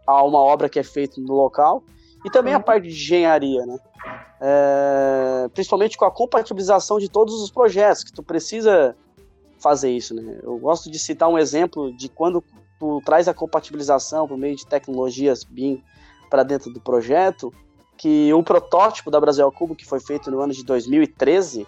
a 0.06 0.24
uma 0.24 0.40
obra 0.40 0.70
que 0.70 0.78
é 0.78 0.84
feita 0.84 1.20
no 1.20 1.34
local. 1.34 1.84
E 2.24 2.30
também 2.30 2.54
a 2.54 2.58
uhum. 2.58 2.64
parte 2.64 2.84
de 2.84 2.90
engenharia, 2.90 3.66
né? 3.66 3.80
É, 4.40 5.50
principalmente 5.54 5.98
com 5.98 6.06
a 6.06 6.12
compatibilização 6.12 7.00
de 7.00 7.10
todos 7.10 7.42
os 7.42 7.52
projetos, 7.52 8.04
que 8.04 8.12
tu 8.12 8.22
precisa 8.22 8.96
fazer 9.60 9.92
isso, 9.92 10.14
né? 10.14 10.40
Eu 10.44 10.58
gosto 10.58 10.90
de 10.90 11.00
citar 11.00 11.30
um 11.30 11.38
exemplo 11.38 11.96
de 11.96 12.10
quando 12.10 12.44
tu 12.82 13.00
traz 13.06 13.28
a 13.28 13.34
compatibilização 13.34 14.28
por 14.28 14.36
meio 14.36 14.56
de 14.56 14.66
tecnologias 14.66 15.44
BIM 15.44 15.84
para 16.32 16.42
dentro 16.42 16.74
do 16.74 16.82
projeto 16.82 17.54
que 17.96 18.34
o 18.34 18.42
protótipo 18.42 19.12
da 19.12 19.20
Brasil 19.20 19.46
ao 19.46 19.52
Cubo, 19.52 19.76
que 19.76 19.86
foi 19.86 20.00
feito 20.00 20.32
no 20.32 20.42
ano 20.42 20.52
de 20.52 20.66
2013, 20.66 21.68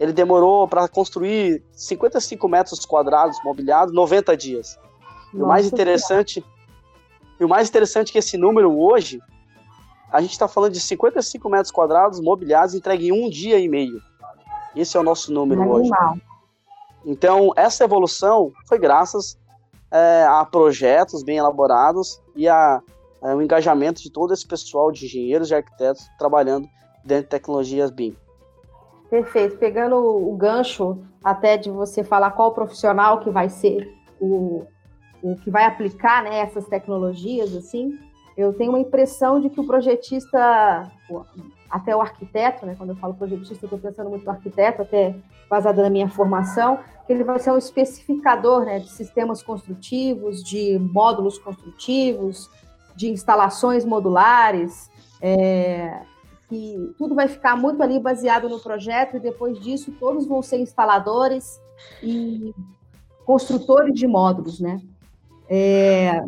ele 0.00 0.14
demorou 0.14 0.66
para 0.66 0.88
construir 0.88 1.62
55 1.72 2.48
metros 2.48 2.86
quadrados 2.86 3.38
mobiliados 3.44 3.92
90 3.92 4.34
dias. 4.34 4.78
e 5.34 5.36
o 5.36 5.46
mais 5.46 5.66
interessante, 5.66 6.42
e 7.38 7.44
o 7.44 7.48
mais 7.48 7.68
interessante 7.68 8.08
é 8.08 8.12
que 8.12 8.18
esse 8.18 8.38
número 8.38 8.74
hoje, 8.80 9.20
a 10.10 10.22
gente 10.22 10.30
está 10.30 10.48
falando 10.48 10.72
de 10.72 10.80
55 10.80 11.46
metros 11.50 11.70
quadrados 11.70 12.20
mobiliados 12.20 12.74
entregue 12.74 13.08
em 13.08 13.12
um 13.12 13.28
dia 13.28 13.58
e 13.58 13.68
meio. 13.68 14.00
Esse 14.74 14.96
é 14.96 15.00
o 15.00 15.02
nosso 15.02 15.30
número 15.30 15.62
é 15.62 15.66
hoje. 15.66 15.90
Então, 17.04 17.52
essa 17.54 17.84
evolução 17.84 18.50
foi 18.66 18.78
graças 18.78 19.37
é, 19.90 20.24
a 20.24 20.44
projetos 20.44 21.22
bem 21.22 21.38
elaborados 21.38 22.22
e 22.36 22.48
a, 22.48 22.82
a 23.22 23.34
o 23.34 23.42
engajamento 23.42 24.02
de 24.02 24.10
todo 24.10 24.32
esse 24.32 24.46
pessoal 24.46 24.92
de 24.92 25.06
engenheiros 25.06 25.50
e 25.50 25.54
arquitetos 25.54 26.08
trabalhando 26.18 26.68
dentro 27.04 27.24
de 27.24 27.30
tecnologias 27.30 27.90
BIM. 27.90 28.16
Perfeito. 29.10 29.56
Pegando 29.56 29.96
o 29.96 30.36
gancho 30.36 30.98
até 31.24 31.56
de 31.56 31.70
você 31.70 32.04
falar 32.04 32.30
qual 32.32 32.52
profissional 32.52 33.20
que 33.20 33.30
vai 33.30 33.48
ser 33.48 33.90
o, 34.20 34.66
o 35.22 35.34
que 35.36 35.50
vai 35.50 35.64
aplicar 35.64 36.22
né, 36.22 36.40
essas 36.40 36.66
tecnologias, 36.66 37.54
assim, 37.56 37.98
eu 38.36 38.52
tenho 38.52 38.70
uma 38.70 38.78
impressão 38.78 39.40
de 39.40 39.50
que 39.50 39.60
o 39.60 39.66
projetista, 39.66 40.88
até 41.68 41.96
o 41.96 42.00
arquiteto, 42.00 42.64
né, 42.66 42.74
quando 42.76 42.90
eu 42.90 42.96
falo 42.96 43.14
projetista, 43.14 43.64
eu 43.64 43.66
estou 43.66 43.78
pensando 43.78 44.10
muito 44.10 44.24
no 44.24 44.30
arquiteto, 44.30 44.82
até 44.82 45.16
baseado 45.50 45.82
na 45.82 45.90
minha 45.90 46.08
formação, 46.08 46.78
ele 47.12 47.24
vai 47.24 47.38
ser 47.38 47.50
um 47.50 47.58
especificador 47.58 48.64
né, 48.64 48.78
de 48.80 48.88
sistemas 48.90 49.42
construtivos, 49.42 50.42
de 50.42 50.78
módulos 50.78 51.38
construtivos, 51.38 52.50
de 52.94 53.08
instalações 53.08 53.84
modulares, 53.84 54.90
é, 55.20 56.02
que 56.48 56.94
tudo 56.96 57.14
vai 57.14 57.28
ficar 57.28 57.56
muito 57.56 57.82
ali 57.82 58.00
baseado 58.00 58.48
no 58.48 58.58
projeto 58.58 59.16
e 59.16 59.20
depois 59.20 59.60
disso 59.60 59.92
todos 60.00 60.26
vão 60.26 60.42
ser 60.42 60.58
instaladores 60.58 61.60
e 62.02 62.54
construtores 63.24 63.94
de 63.94 64.06
módulos, 64.06 64.58
né? 64.58 64.80
É, 65.48 66.22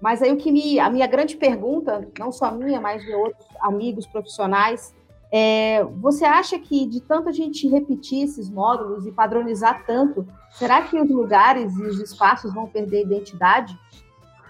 mas 0.00 0.22
aí 0.22 0.32
o 0.32 0.36
que 0.36 0.50
me, 0.50 0.80
a 0.80 0.88
minha 0.88 1.06
grande 1.06 1.36
pergunta, 1.36 2.08
não 2.18 2.32
só 2.32 2.50
minha, 2.50 2.80
mas 2.80 3.02
de 3.02 3.14
outros 3.14 3.46
amigos 3.60 4.06
profissionais, 4.06 4.94
é, 5.32 5.82
você 5.84 6.24
acha 6.24 6.58
que 6.58 6.86
de 6.86 7.00
tanto 7.00 7.28
a 7.28 7.32
gente 7.32 7.68
repetir 7.68 8.24
esses 8.24 8.48
módulos 8.48 9.06
e 9.06 9.12
padronizar 9.12 9.84
tanto, 9.84 10.26
será 10.50 10.82
que 10.82 10.98
os 10.98 11.10
lugares 11.10 11.76
e 11.76 11.82
os 11.82 11.98
espaços 12.00 12.54
vão 12.54 12.66
perder 12.66 13.02
identidade? 13.02 13.78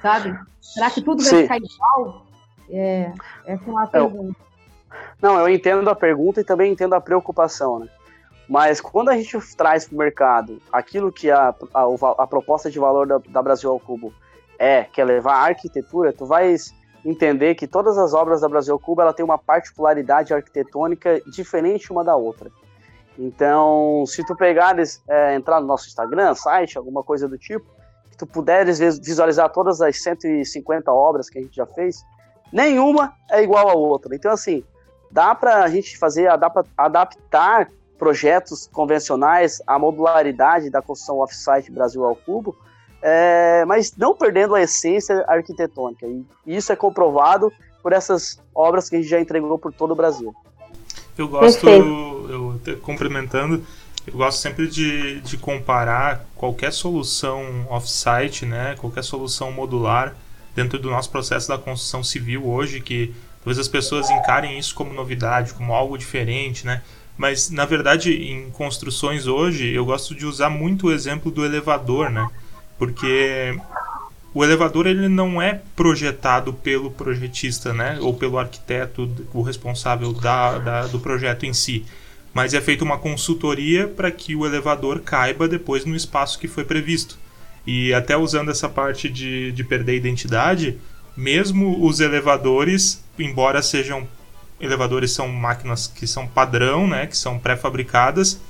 Sabe? 0.02 0.38
Será 0.60 0.90
que 0.90 1.02
tudo 1.02 1.22
vai 1.22 1.30
Sim. 1.30 1.42
ficar 1.42 1.56
igual? 1.56 2.26
É, 2.68 3.12
essa 3.46 3.64
é 3.64 3.70
uma 3.70 3.86
pergunta. 3.86 4.36
Não, 5.20 5.38
eu 5.38 5.48
entendo 5.48 5.88
a 5.88 5.94
pergunta 5.94 6.40
e 6.40 6.44
também 6.44 6.72
entendo 6.72 6.94
a 6.94 7.00
preocupação, 7.00 7.78
né? 7.78 7.88
Mas 8.48 8.80
quando 8.80 9.08
a 9.08 9.16
gente 9.16 9.36
traz 9.56 9.86
para 9.86 9.94
o 9.94 9.98
mercado 9.98 10.62
aquilo 10.72 11.10
que 11.10 11.30
a, 11.30 11.54
a, 11.74 11.82
a, 12.18 12.26
proposta 12.26 12.70
de 12.70 12.78
valor 12.78 13.06
da, 13.06 13.18
da 13.18 13.42
Brasil 13.42 13.70
ao 13.70 13.80
Cubo 13.80 14.14
é, 14.58 14.84
que 14.84 15.00
é 15.00 15.04
levar 15.04 15.34
a 15.34 15.46
arquitetura, 15.46 16.12
tu 16.12 16.24
vais 16.26 16.72
entender 17.06 17.54
que 17.54 17.66
todas 17.66 17.96
as 17.96 18.12
obras 18.12 18.40
da 18.40 18.48
Brasil 18.48 18.74
ao 18.74 18.80
Cubo 18.80 19.00
ela 19.00 19.12
tem 19.12 19.24
uma 19.24 19.38
particularidade 19.38 20.34
arquitetônica 20.34 21.22
diferente 21.26 21.92
uma 21.92 22.02
da 22.02 22.16
outra. 22.16 22.50
Então, 23.18 24.04
se 24.06 24.24
tu 24.26 24.34
pegares, 24.34 25.02
é, 25.08 25.34
entrar 25.34 25.60
no 25.60 25.66
nosso 25.66 25.86
Instagram, 25.86 26.34
site, 26.34 26.76
alguma 26.76 27.02
coisa 27.02 27.28
do 27.28 27.38
tipo, 27.38 27.64
que 28.10 28.16
tu 28.16 28.26
puderes 28.26 28.78
visualizar 28.78 29.50
todas 29.50 29.80
as 29.80 30.02
150 30.02 30.92
obras 30.92 31.30
que 31.30 31.38
a 31.38 31.42
gente 31.42 31.56
já 31.56 31.66
fez, 31.66 32.04
nenhuma 32.52 33.14
é 33.30 33.42
igual 33.42 33.68
à 33.68 33.74
outra. 33.74 34.14
Então, 34.14 34.32
assim, 34.32 34.62
dá 35.10 35.34
para 35.34 35.62
a 35.62 35.68
gente 35.68 35.96
fazer, 35.96 36.28
adaptar 36.76 37.70
projetos 37.96 38.66
convencionais 38.66 39.62
à 39.66 39.78
modularidade 39.78 40.68
da 40.68 40.82
construção 40.82 41.18
off-site 41.18 41.70
Brasil 41.70 42.04
ao 42.04 42.14
Cubo, 42.14 42.54
é, 43.08 43.64
mas 43.64 43.94
não 43.96 44.14
perdendo 44.14 44.54
a 44.54 44.62
essência 44.62 45.24
arquitetônica. 45.28 46.06
E 46.06 46.24
isso 46.46 46.72
é 46.72 46.76
comprovado 46.76 47.52
por 47.82 47.92
essas 47.92 48.40
obras 48.54 48.88
que 48.88 48.96
a 48.96 48.98
gente 48.98 49.08
já 49.08 49.20
entregou 49.20 49.58
por 49.58 49.72
todo 49.72 49.92
o 49.92 49.94
Brasil. 49.94 50.34
Eu 51.16 51.28
gosto, 51.28 51.68
eu, 51.68 52.60
eu 52.66 52.78
complementando, 52.78 53.64
eu 54.06 54.12
gosto 54.12 54.38
sempre 54.38 54.66
de, 54.66 55.20
de 55.20 55.38
comparar 55.38 56.26
qualquer 56.34 56.72
solução 56.72 57.66
off-site, 57.70 58.44
né, 58.44 58.74
qualquer 58.78 59.04
solução 59.04 59.52
modular 59.52 60.14
dentro 60.54 60.78
do 60.78 60.90
nosso 60.90 61.10
processo 61.10 61.48
da 61.48 61.56
construção 61.56 62.02
civil 62.02 62.46
hoje, 62.46 62.80
que 62.80 63.14
Talvez 63.46 63.60
as 63.60 63.68
pessoas 63.68 64.10
encarem 64.10 64.58
isso 64.58 64.74
como 64.74 64.92
novidade, 64.92 65.54
como 65.54 65.72
algo 65.72 65.96
diferente, 65.96 66.66
né? 66.66 66.82
Mas 67.16 67.48
na 67.48 67.64
verdade, 67.64 68.12
em 68.12 68.50
construções 68.50 69.28
hoje, 69.28 69.72
eu 69.72 69.84
gosto 69.84 70.16
de 70.16 70.26
usar 70.26 70.50
muito 70.50 70.88
o 70.88 70.92
exemplo 70.92 71.30
do 71.30 71.44
elevador, 71.44 72.10
né? 72.10 72.28
Porque 72.78 73.58
o 74.34 74.44
elevador 74.44 74.86
ele 74.86 75.08
não 75.08 75.40
é 75.40 75.62
projetado 75.74 76.52
pelo 76.52 76.90
projetista, 76.90 77.72
né? 77.72 77.98
Ou 78.00 78.12
pelo 78.12 78.38
arquiteto, 78.38 79.10
o 79.32 79.42
responsável 79.42 80.12
da, 80.12 80.58
da 80.58 80.86
do 80.86 81.00
projeto 81.00 81.46
em 81.46 81.54
si. 81.54 81.86
Mas 82.34 82.52
é 82.52 82.60
feita 82.60 82.84
uma 82.84 82.98
consultoria 82.98 83.88
para 83.88 84.10
que 84.10 84.36
o 84.36 84.44
elevador 84.44 85.00
caiba 85.00 85.48
depois 85.48 85.86
no 85.86 85.96
espaço 85.96 86.38
que 86.38 86.46
foi 86.46 86.64
previsto. 86.64 87.18
E 87.66 87.94
até 87.94 88.16
usando 88.16 88.50
essa 88.50 88.68
parte 88.68 89.08
de, 89.08 89.52
de 89.52 89.64
perder 89.64 89.96
identidade, 89.96 90.78
mesmo 91.16 91.82
os 91.84 92.00
elevadores, 92.00 93.02
embora 93.18 93.62
sejam 93.62 94.06
elevadores 94.60 95.12
são 95.12 95.28
máquinas 95.28 95.86
que 95.86 96.06
são 96.06 96.26
padrão, 96.26 96.86
né, 96.86 97.06
que 97.06 97.16
são 97.16 97.38
pré-fabricadas, 97.38 98.40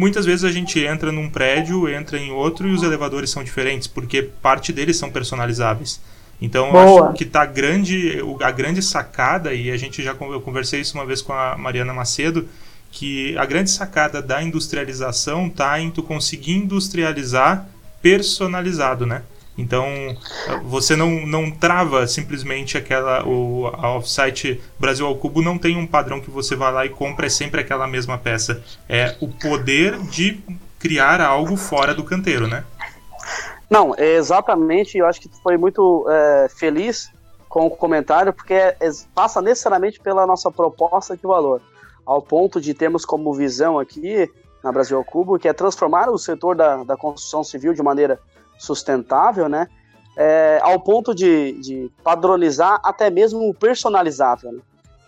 muitas 0.00 0.24
vezes 0.24 0.44
a 0.44 0.50
gente 0.50 0.82
entra 0.82 1.12
num 1.12 1.28
prédio, 1.28 1.86
entra 1.86 2.18
em 2.18 2.30
outro 2.30 2.66
e 2.66 2.72
os 2.72 2.82
elevadores 2.82 3.28
são 3.28 3.44
diferentes, 3.44 3.86
porque 3.86 4.22
parte 4.22 4.72
deles 4.72 4.96
são 4.96 5.10
personalizáveis. 5.10 6.00
Então, 6.40 6.72
Boa. 6.72 7.08
acho 7.08 7.18
que 7.18 7.26
tá 7.26 7.44
grande, 7.44 8.18
a 8.40 8.50
grande 8.50 8.80
sacada, 8.80 9.52
e 9.52 9.70
a 9.70 9.76
gente 9.76 10.02
já 10.02 10.12
eu 10.18 10.40
conversei 10.40 10.80
isso 10.80 10.94
uma 10.96 11.04
vez 11.04 11.20
com 11.20 11.34
a 11.34 11.54
Mariana 11.58 11.92
Macedo, 11.92 12.48
que 12.90 13.36
a 13.36 13.44
grande 13.44 13.70
sacada 13.70 14.22
da 14.22 14.42
industrialização 14.42 15.50
tá 15.50 15.78
em 15.78 15.90
tu 15.90 16.02
conseguir 16.02 16.54
industrializar 16.54 17.66
personalizado, 18.00 19.04
né? 19.04 19.22
Então, 19.60 19.86
você 20.64 20.96
não, 20.96 21.26
não 21.26 21.50
trava 21.50 22.06
simplesmente 22.06 22.78
aquela. 22.78 23.26
O, 23.26 23.66
a 23.66 23.96
offsite 23.96 24.60
Brasil 24.78 25.06
ao 25.06 25.16
Cubo 25.16 25.42
não 25.42 25.58
tem 25.58 25.76
um 25.76 25.86
padrão 25.86 26.20
que 26.20 26.30
você 26.30 26.56
vai 26.56 26.72
lá 26.72 26.86
e 26.86 26.88
compra 26.88 27.26
é 27.26 27.28
sempre 27.30 27.60
aquela 27.60 27.86
mesma 27.86 28.16
peça. 28.16 28.62
É 28.88 29.14
o 29.20 29.28
poder 29.28 29.98
de 29.98 30.40
criar 30.78 31.20
algo 31.20 31.56
fora 31.56 31.94
do 31.94 32.02
canteiro, 32.02 32.46
né? 32.46 32.64
Não, 33.68 33.94
é 33.96 34.14
exatamente. 34.14 34.98
Eu 34.98 35.06
acho 35.06 35.20
que 35.20 35.30
foi 35.42 35.56
muito 35.56 36.06
é, 36.08 36.48
feliz 36.48 37.10
com 37.48 37.66
o 37.66 37.70
comentário, 37.70 38.32
porque 38.32 38.54
é, 38.54 38.76
passa 39.14 39.42
necessariamente 39.42 40.00
pela 40.00 40.26
nossa 40.26 40.50
proposta 40.50 41.16
de 41.16 41.22
valor. 41.22 41.60
Ao 42.06 42.22
ponto 42.22 42.60
de 42.60 42.72
termos 42.72 43.04
como 43.04 43.34
visão 43.34 43.78
aqui 43.78 44.28
na 44.64 44.72
Brasil 44.72 44.96
ao 44.96 45.04
Cubo, 45.04 45.38
que 45.38 45.48
é 45.48 45.52
transformar 45.52 46.08
o 46.08 46.18
setor 46.18 46.56
da, 46.56 46.82
da 46.82 46.96
construção 46.96 47.44
civil 47.44 47.72
de 47.72 47.82
maneira 47.82 48.18
sustentável, 48.60 49.48
né? 49.48 49.66
É, 50.16 50.60
ao 50.62 50.78
ponto 50.78 51.14
de, 51.14 51.52
de, 51.60 51.90
padronizar 52.04 52.78
até 52.84 53.08
mesmo 53.08 53.48
o 53.48 53.54
personalizável. 53.54 54.52
Né? 54.52 54.60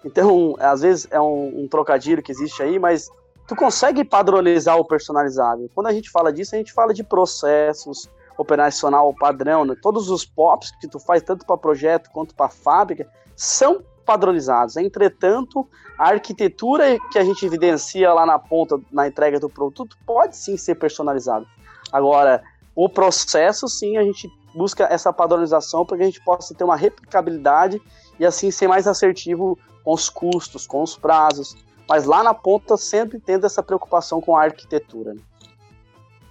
Então, 0.05 0.57
às 0.59 0.81
vezes 0.81 1.07
é 1.11 1.21
um, 1.21 1.65
um, 1.65 1.69
trocadilho 1.69 2.23
que 2.23 2.33
existe 2.33 2.63
aí, 2.63 2.79
mas 2.79 3.11
tu 3.47 3.55
consegue 3.55 4.05
padronizar 4.05 4.79
o 4.79 4.85
personalizável. 4.85 5.69
Quando 5.75 5.89
a 5.89 5.93
gente 5.93 6.09
fala 6.11 6.33
disso, 6.33 6.55
a 6.55 6.59
gente 6.59 6.73
fala 6.73 6.95
de 6.95 7.05
processos 7.05 8.09
operacional 8.39 9.13
padrão, 9.13 9.67
né? 9.67 9.77
todos 9.83 10.09
os 10.09 10.25
POPs 10.25 10.71
que 10.81 10.89
tu 10.89 10.99
faz 10.99 11.23
tanto 11.23 11.45
para 11.45 11.59
projeto 11.59 12.11
quanto 12.11 12.35
para 12.35 12.49
fábrica 12.49 13.07
são 13.37 13.83
padronizados. 14.07 14.79
Entretanto, 14.79 15.69
a 15.99 16.09
arquitetura 16.09 16.97
que 17.11 17.19
a 17.19 17.25
gente 17.25 17.45
evidencia 17.45 18.15
lá 18.15 18.25
na 18.25 18.39
ponta, 18.39 18.81
na 18.91 19.07
entrega 19.07 19.39
do 19.39 19.51
produto, 19.51 19.97
pode 20.07 20.37
sim 20.37 20.57
ser 20.57 20.77
personalizada. 20.77 21.45
Agora, 21.93 22.43
o 22.75 22.89
processo, 22.89 23.69
sim, 23.69 23.97
a 23.97 24.03
gente 24.03 24.31
busca 24.55 24.85
essa 24.85 25.13
padronização 25.13 25.85
para 25.85 25.97
que 25.97 26.03
a 26.03 26.07
gente 26.07 26.23
possa 26.25 26.55
ter 26.55 26.65
uma 26.65 26.77
replicabilidade 26.77 27.81
e 28.19 28.25
assim 28.25 28.51
ser 28.51 28.69
mais 28.69 28.87
assertivo 28.87 29.59
com 29.85 29.93
os 29.93 30.09
custos, 30.09 30.67
com 30.67 30.83
os 30.83 30.97
prazos, 30.97 31.57
mas 31.89 32.05
lá 32.05 32.23
na 32.23 32.35
ponta 32.35 32.77
sempre 32.77 33.19
tendo 33.19 33.47
essa 33.47 33.63
preocupação 33.63 34.21
com 34.21 34.37
a 34.37 34.45
arquitetura. 34.45 35.15
Né? 35.15 35.21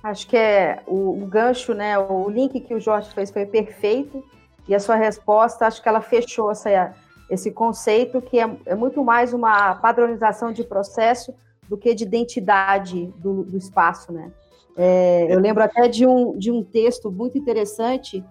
Acho 0.03 0.27
que 0.27 0.37
é 0.37 0.81
o, 0.87 1.21
o, 1.21 1.25
gancho, 1.27 1.73
né? 1.73 1.97
O 1.97 2.29
link 2.29 2.59
que 2.61 2.73
o 2.73 2.79
Jorge 2.79 3.11
fez 3.13 3.29
foi 3.29 3.45
perfeito 3.45 4.23
e 4.67 4.73
a 4.73 4.79
sua 4.79 4.95
resposta, 4.95 5.67
acho 5.67 5.81
que 5.81 5.89
ela 5.89 6.01
fechou 6.01 6.49
essa, 6.49 6.93
esse 7.29 7.51
conceito 7.51 8.21
que 8.21 8.39
é, 8.39 8.49
é 8.65 8.75
muito 8.75 9.03
mais 9.03 9.33
uma 9.33 9.75
padronização 9.75 10.51
de 10.51 10.63
processo 10.63 11.33
do 11.67 11.77
que 11.77 11.93
de 11.93 12.03
identidade 12.03 13.07
do, 13.17 13.43
do 13.43 13.57
espaço, 13.57 14.11
né? 14.11 14.31
É, 14.77 15.27
eu 15.29 15.39
lembro 15.39 15.63
até 15.63 15.87
de 15.87 16.05
um, 16.05 16.37
de 16.37 16.51
um 16.51 16.63
texto 16.63 17.11
muito 17.11 17.37
interessante 17.37 18.23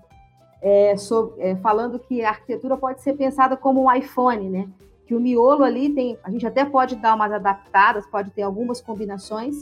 é, 0.62 0.96
sobre, 0.96 1.40
é, 1.42 1.56
falando 1.56 1.98
que 1.98 2.24
a 2.24 2.30
arquitetura 2.30 2.76
pode 2.76 3.02
ser 3.02 3.14
pensada 3.14 3.56
como 3.56 3.84
um 3.84 3.94
iPhone, 3.94 4.48
né? 4.48 4.68
Que 5.06 5.14
o 5.14 5.20
miolo 5.20 5.64
ali 5.64 5.90
tem, 5.90 6.18
a 6.22 6.30
gente 6.30 6.46
até 6.46 6.64
pode 6.64 6.96
dar 6.96 7.14
umas 7.14 7.32
adaptadas, 7.32 8.06
pode 8.06 8.30
ter 8.30 8.42
algumas 8.42 8.80
combinações, 8.80 9.56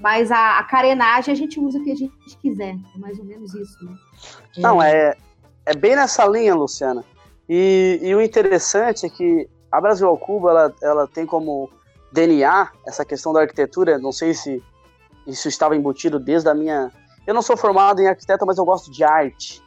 mas 0.00 0.30
a, 0.30 0.58
a 0.58 0.64
carenagem 0.64 1.32
a 1.32 1.36
gente 1.36 1.60
usa 1.60 1.78
o 1.78 1.84
que 1.84 1.92
a 1.92 1.96
gente 1.96 2.36
quiser. 2.40 2.76
É 2.94 2.98
mais 2.98 3.18
ou 3.18 3.24
menos 3.24 3.54
isso, 3.54 3.84
né? 3.84 3.94
Não, 4.58 4.82
é, 4.82 5.16
é 5.66 5.74
bem 5.74 5.96
nessa 5.96 6.26
linha, 6.26 6.54
Luciana. 6.54 7.04
E, 7.48 7.98
e 8.02 8.14
o 8.14 8.22
interessante 8.22 9.06
é 9.06 9.08
que 9.08 9.48
a 9.70 9.80
Brasil 9.80 10.08
ao 10.08 10.16
Cubo, 10.16 10.48
ela, 10.48 10.72
ela 10.82 11.06
tem 11.06 11.26
como 11.26 11.68
DNA 12.12 12.70
essa 12.86 13.04
questão 13.04 13.32
da 13.32 13.40
arquitetura, 13.40 13.98
não 13.98 14.12
sei 14.12 14.32
se 14.32 14.62
isso 15.26 15.48
estava 15.48 15.76
embutido 15.76 16.18
desde 16.18 16.48
a 16.48 16.54
minha... 16.54 16.90
Eu 17.26 17.32
não 17.32 17.42
sou 17.42 17.56
formado 17.56 18.00
em 18.00 18.06
arquiteto, 18.06 18.44
mas 18.44 18.58
eu 18.58 18.64
gosto 18.64 18.90
de 18.90 19.02
arte. 19.02 19.62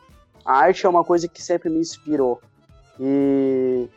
A 0.46 0.60
arte 0.60 0.86
é 0.86 0.90
uma 0.90 1.04
coisa 1.04 1.28
que 1.28 1.42
sempre 1.42 1.70
me 1.70 1.80
inspirou. 1.80 2.40
E, 3.00 3.90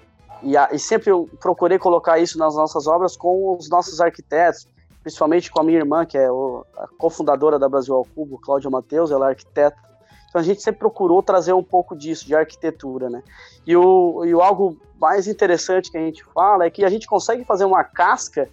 e, 0.43 0.57
a, 0.57 0.71
e 0.73 0.79
sempre 0.79 1.11
eu 1.11 1.29
procurei 1.41 1.79
colocar 1.79 2.19
isso 2.19 2.39
nas 2.39 2.55
nossas 2.55 2.87
obras 2.87 3.17
com 3.17 3.57
os 3.57 3.69
nossos 3.69 4.01
arquitetos, 4.01 4.67
principalmente 5.03 5.51
com 5.51 5.61
a 5.61 5.65
minha 5.65 5.79
irmã, 5.79 6.05
que 6.05 6.17
é 6.17 6.31
o, 6.31 6.65
a 6.77 6.89
cofundadora 6.99 7.59
da 7.59 7.69
Brasil 7.69 7.95
ao 7.95 8.05
Cubo, 8.05 8.39
Cláudia 8.39 8.71
Matheus, 8.71 9.11
ela 9.11 9.27
é 9.27 9.31
arquiteta. 9.31 9.77
Então 10.29 10.41
a 10.41 10.45
gente 10.45 10.63
sempre 10.63 10.79
procurou 10.79 11.23
trazer 11.23 11.53
um 11.53 11.63
pouco 11.63 11.97
disso, 11.97 12.27
de 12.27 12.35
arquitetura, 12.35 13.11
né? 13.11 13.23
E 13.67 13.77
o, 13.77 14.25
e 14.25 14.35
o 14.35 14.41
algo 14.41 14.81
mais 14.99 15.27
interessante 15.27 15.91
que 15.91 15.99
a 15.99 16.01
gente 16.01 16.25
fala 16.25 16.65
é 16.65 16.71
que 16.71 16.85
a 16.85 16.89
gente 16.89 17.07
consegue 17.07 17.45
fazer 17.45 17.65
uma 17.65 17.83
casca, 17.83 18.49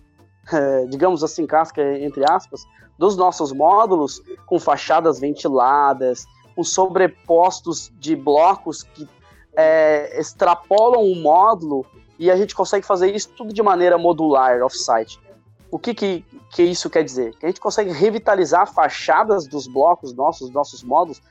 é, 0.54 0.86
digamos 0.86 1.24
assim, 1.24 1.46
casca 1.46 1.82
entre 2.00 2.24
aspas, 2.30 2.66
dos 2.98 3.16
nossos 3.16 3.52
módulos 3.52 4.22
com 4.46 4.60
fachadas 4.60 5.20
ventiladas, 5.20 6.26
com 6.56 6.64
sobrepostos 6.64 7.92
de 8.00 8.16
blocos 8.16 8.84
que 8.84 9.08
é, 9.56 10.20
extrapolam 10.20 11.04
o 11.04 11.16
módulo 11.16 11.86
e 12.20 12.32
a 12.32 12.36
gente 12.36 12.56
consegue 12.56 12.86
fazer 12.86 13.14
isso 13.16 13.30
tudo 13.30 13.54
de 13.54 13.62
maneira 13.62 13.98
modular, 13.98 14.62
off-site. 14.64 15.20
O 15.70 15.78
que, 15.78 15.94
que, 15.94 16.26
que 16.52 16.64
isso 16.64 16.90
quer 16.90 17.04
dizer? 17.04 17.36
Que 17.38 17.46
a 17.46 17.50
gente 17.50 17.60
consegue 17.60 17.92
revitalizar 17.92 18.72
fachadas 18.72 19.48
dos 19.48 19.68
blocos 19.68 20.14
nossos, 20.14 20.50
nossos 20.50 20.82
módulos, 20.84 21.22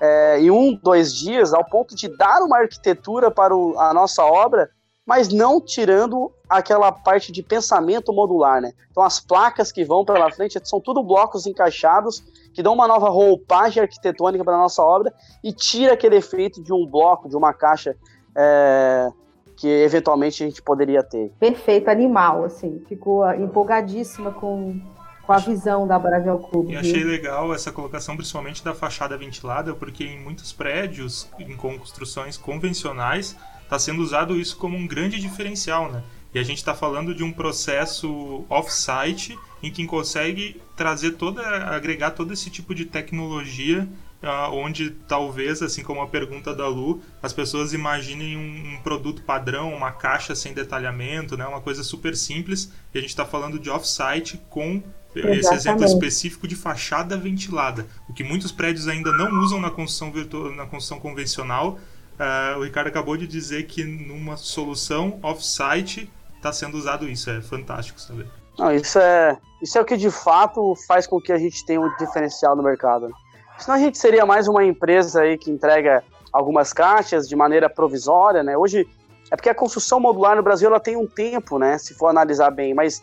é, 0.00 0.38
em 0.40 0.50
um, 0.50 0.78
dois 0.80 1.14
dias, 1.14 1.54
ao 1.54 1.64
ponto 1.64 1.96
de 1.96 2.08
dar 2.16 2.42
uma 2.42 2.58
arquitetura 2.58 3.30
para 3.30 3.56
o, 3.56 3.78
a 3.78 3.94
nossa 3.94 4.22
obra, 4.24 4.70
mas 5.06 5.28
não 5.28 5.60
tirando 5.60 6.32
aquela 6.48 6.90
parte 6.90 7.30
de 7.30 7.42
pensamento 7.42 8.12
modular, 8.12 8.60
né? 8.60 8.72
Então 8.90 9.04
as 9.04 9.20
placas 9.20 9.70
que 9.70 9.84
vão 9.84 10.04
pela 10.04 10.30
frente 10.32 10.58
são 10.64 10.80
tudo 10.80 11.02
blocos 11.02 11.46
encaixados 11.46 12.24
que 12.52 12.62
dão 12.62 12.74
uma 12.74 12.88
nova 12.88 13.08
roupagem 13.08 13.82
arquitetônica 13.82 14.42
para 14.42 14.54
a 14.54 14.58
nossa 14.58 14.82
obra 14.82 15.14
e 15.44 15.52
tira 15.52 15.92
aquele 15.92 16.16
efeito 16.16 16.60
de 16.62 16.72
um 16.72 16.84
bloco, 16.84 17.28
de 17.28 17.36
uma 17.36 17.52
caixa 17.52 17.94
é, 18.34 19.08
que 19.56 19.68
eventualmente 19.68 20.42
a 20.42 20.46
gente 20.48 20.60
poderia 20.60 21.02
ter. 21.02 21.30
Perfeito, 21.38 21.88
animal, 21.88 22.44
assim, 22.44 22.82
ficou 22.88 23.30
empolgadíssima 23.34 24.32
com 24.32 24.80
com 25.26 25.32
a 25.32 25.38
visão 25.38 25.88
da 25.88 25.98
Brasil 25.98 26.38
Clube. 26.38 26.72
E 26.72 26.76
achei 26.76 27.02
legal 27.02 27.52
essa 27.52 27.72
colocação, 27.72 28.16
principalmente 28.16 28.64
da 28.64 28.72
fachada 28.72 29.18
ventilada, 29.18 29.74
porque 29.74 30.04
em 30.04 30.20
muitos 30.20 30.52
prédios, 30.52 31.28
em 31.36 31.56
construções 31.56 32.36
convencionais, 32.36 33.36
está 33.66 33.78
sendo 33.78 34.00
usado 34.00 34.38
isso 34.38 34.56
como 34.56 34.76
um 34.76 34.86
grande 34.86 35.20
diferencial, 35.20 35.90
né? 35.90 36.02
E 36.32 36.38
a 36.38 36.42
gente 36.42 36.58
está 36.58 36.74
falando 36.74 37.14
de 37.14 37.24
um 37.24 37.32
processo 37.32 38.44
off-site 38.48 39.38
em 39.62 39.70
que 39.70 39.84
consegue 39.86 40.60
trazer 40.76 41.12
toda, 41.12 41.42
agregar 41.68 42.10
todo 42.12 42.32
esse 42.32 42.50
tipo 42.50 42.74
de 42.74 42.84
tecnologia 42.84 43.88
Uh, 44.22 44.50
onde 44.50 44.90
talvez, 45.06 45.60
assim 45.60 45.82
como 45.82 46.00
a 46.00 46.06
pergunta 46.06 46.54
da 46.54 46.66
Lu, 46.66 47.02
as 47.22 47.34
pessoas 47.34 47.74
imaginem 47.74 48.36
um, 48.36 48.74
um, 48.74 48.82
produto 48.82 49.22
padrão, 49.22 49.72
uma 49.74 49.92
caixa 49.92 50.34
sem 50.34 50.54
detalhamento, 50.54 51.36
né, 51.36 51.46
uma 51.46 51.60
coisa 51.60 51.84
super 51.84 52.16
simples, 52.16 52.72
e 52.94 52.98
a 52.98 53.00
gente 53.02 53.10
está 53.10 53.26
falando 53.26 53.58
de 53.58 53.68
off-site 53.68 54.40
com 54.48 54.82
Exatamente. 55.14 55.38
esse 55.38 55.54
exemplo 55.54 55.84
específico 55.84 56.48
de 56.48 56.56
fachada 56.56 57.16
ventilada, 57.16 57.86
o 58.08 58.14
que 58.14 58.24
muitos 58.24 58.50
prédios 58.50 58.88
ainda 58.88 59.12
não 59.12 59.38
usam 59.40 59.60
na 59.60 59.70
construção, 59.70 60.10
virtual, 60.10 60.50
na 60.50 60.64
construção 60.64 60.98
convencional. 60.98 61.78
Uh, 62.18 62.58
o 62.58 62.64
Ricardo 62.64 62.88
acabou 62.88 63.16
de 63.16 63.26
dizer 63.26 63.66
que 63.66 63.84
numa 63.84 64.36
solução 64.36 65.18
off-site 65.22 66.10
está 66.36 66.52
sendo 66.52 66.76
usado 66.76 67.08
isso, 67.08 67.28
é 67.28 67.40
fantástico 67.42 68.00
saber. 68.00 68.26
Não, 68.58 68.72
isso 68.74 68.98
é, 68.98 69.36
isso 69.62 69.76
é 69.76 69.80
o 69.80 69.84
que 69.84 69.96
de 69.96 70.10
fato 70.10 70.74
faz 70.88 71.06
com 71.06 71.20
que 71.20 71.30
a 71.30 71.38
gente 71.38 71.64
tenha 71.66 71.80
um 71.80 71.94
diferencial 71.96 72.56
no 72.56 72.62
mercado. 72.62 73.10
Senão 73.58 73.76
a 73.76 73.80
gente 73.80 73.98
seria 73.98 74.24
mais 74.24 74.48
uma 74.48 74.64
empresa 74.64 75.22
aí 75.22 75.36
que 75.36 75.50
entrega 75.50 76.02
algumas 76.32 76.72
caixas 76.72 77.28
de 77.28 77.36
maneira 77.36 77.68
provisória, 77.68 78.42
né? 78.42 78.56
Hoje 78.56 78.88
é 79.30 79.36
porque 79.36 79.48
a 79.48 79.54
construção 79.54 79.98
modular 80.00 80.36
no 80.36 80.42
Brasil 80.42 80.68
ela 80.68 80.80
tem 80.80 80.96
um 80.96 81.06
tempo, 81.06 81.58
né? 81.58 81.78
Se 81.78 81.94
for 81.94 82.08
analisar 82.08 82.50
bem, 82.50 82.74
mas 82.74 83.02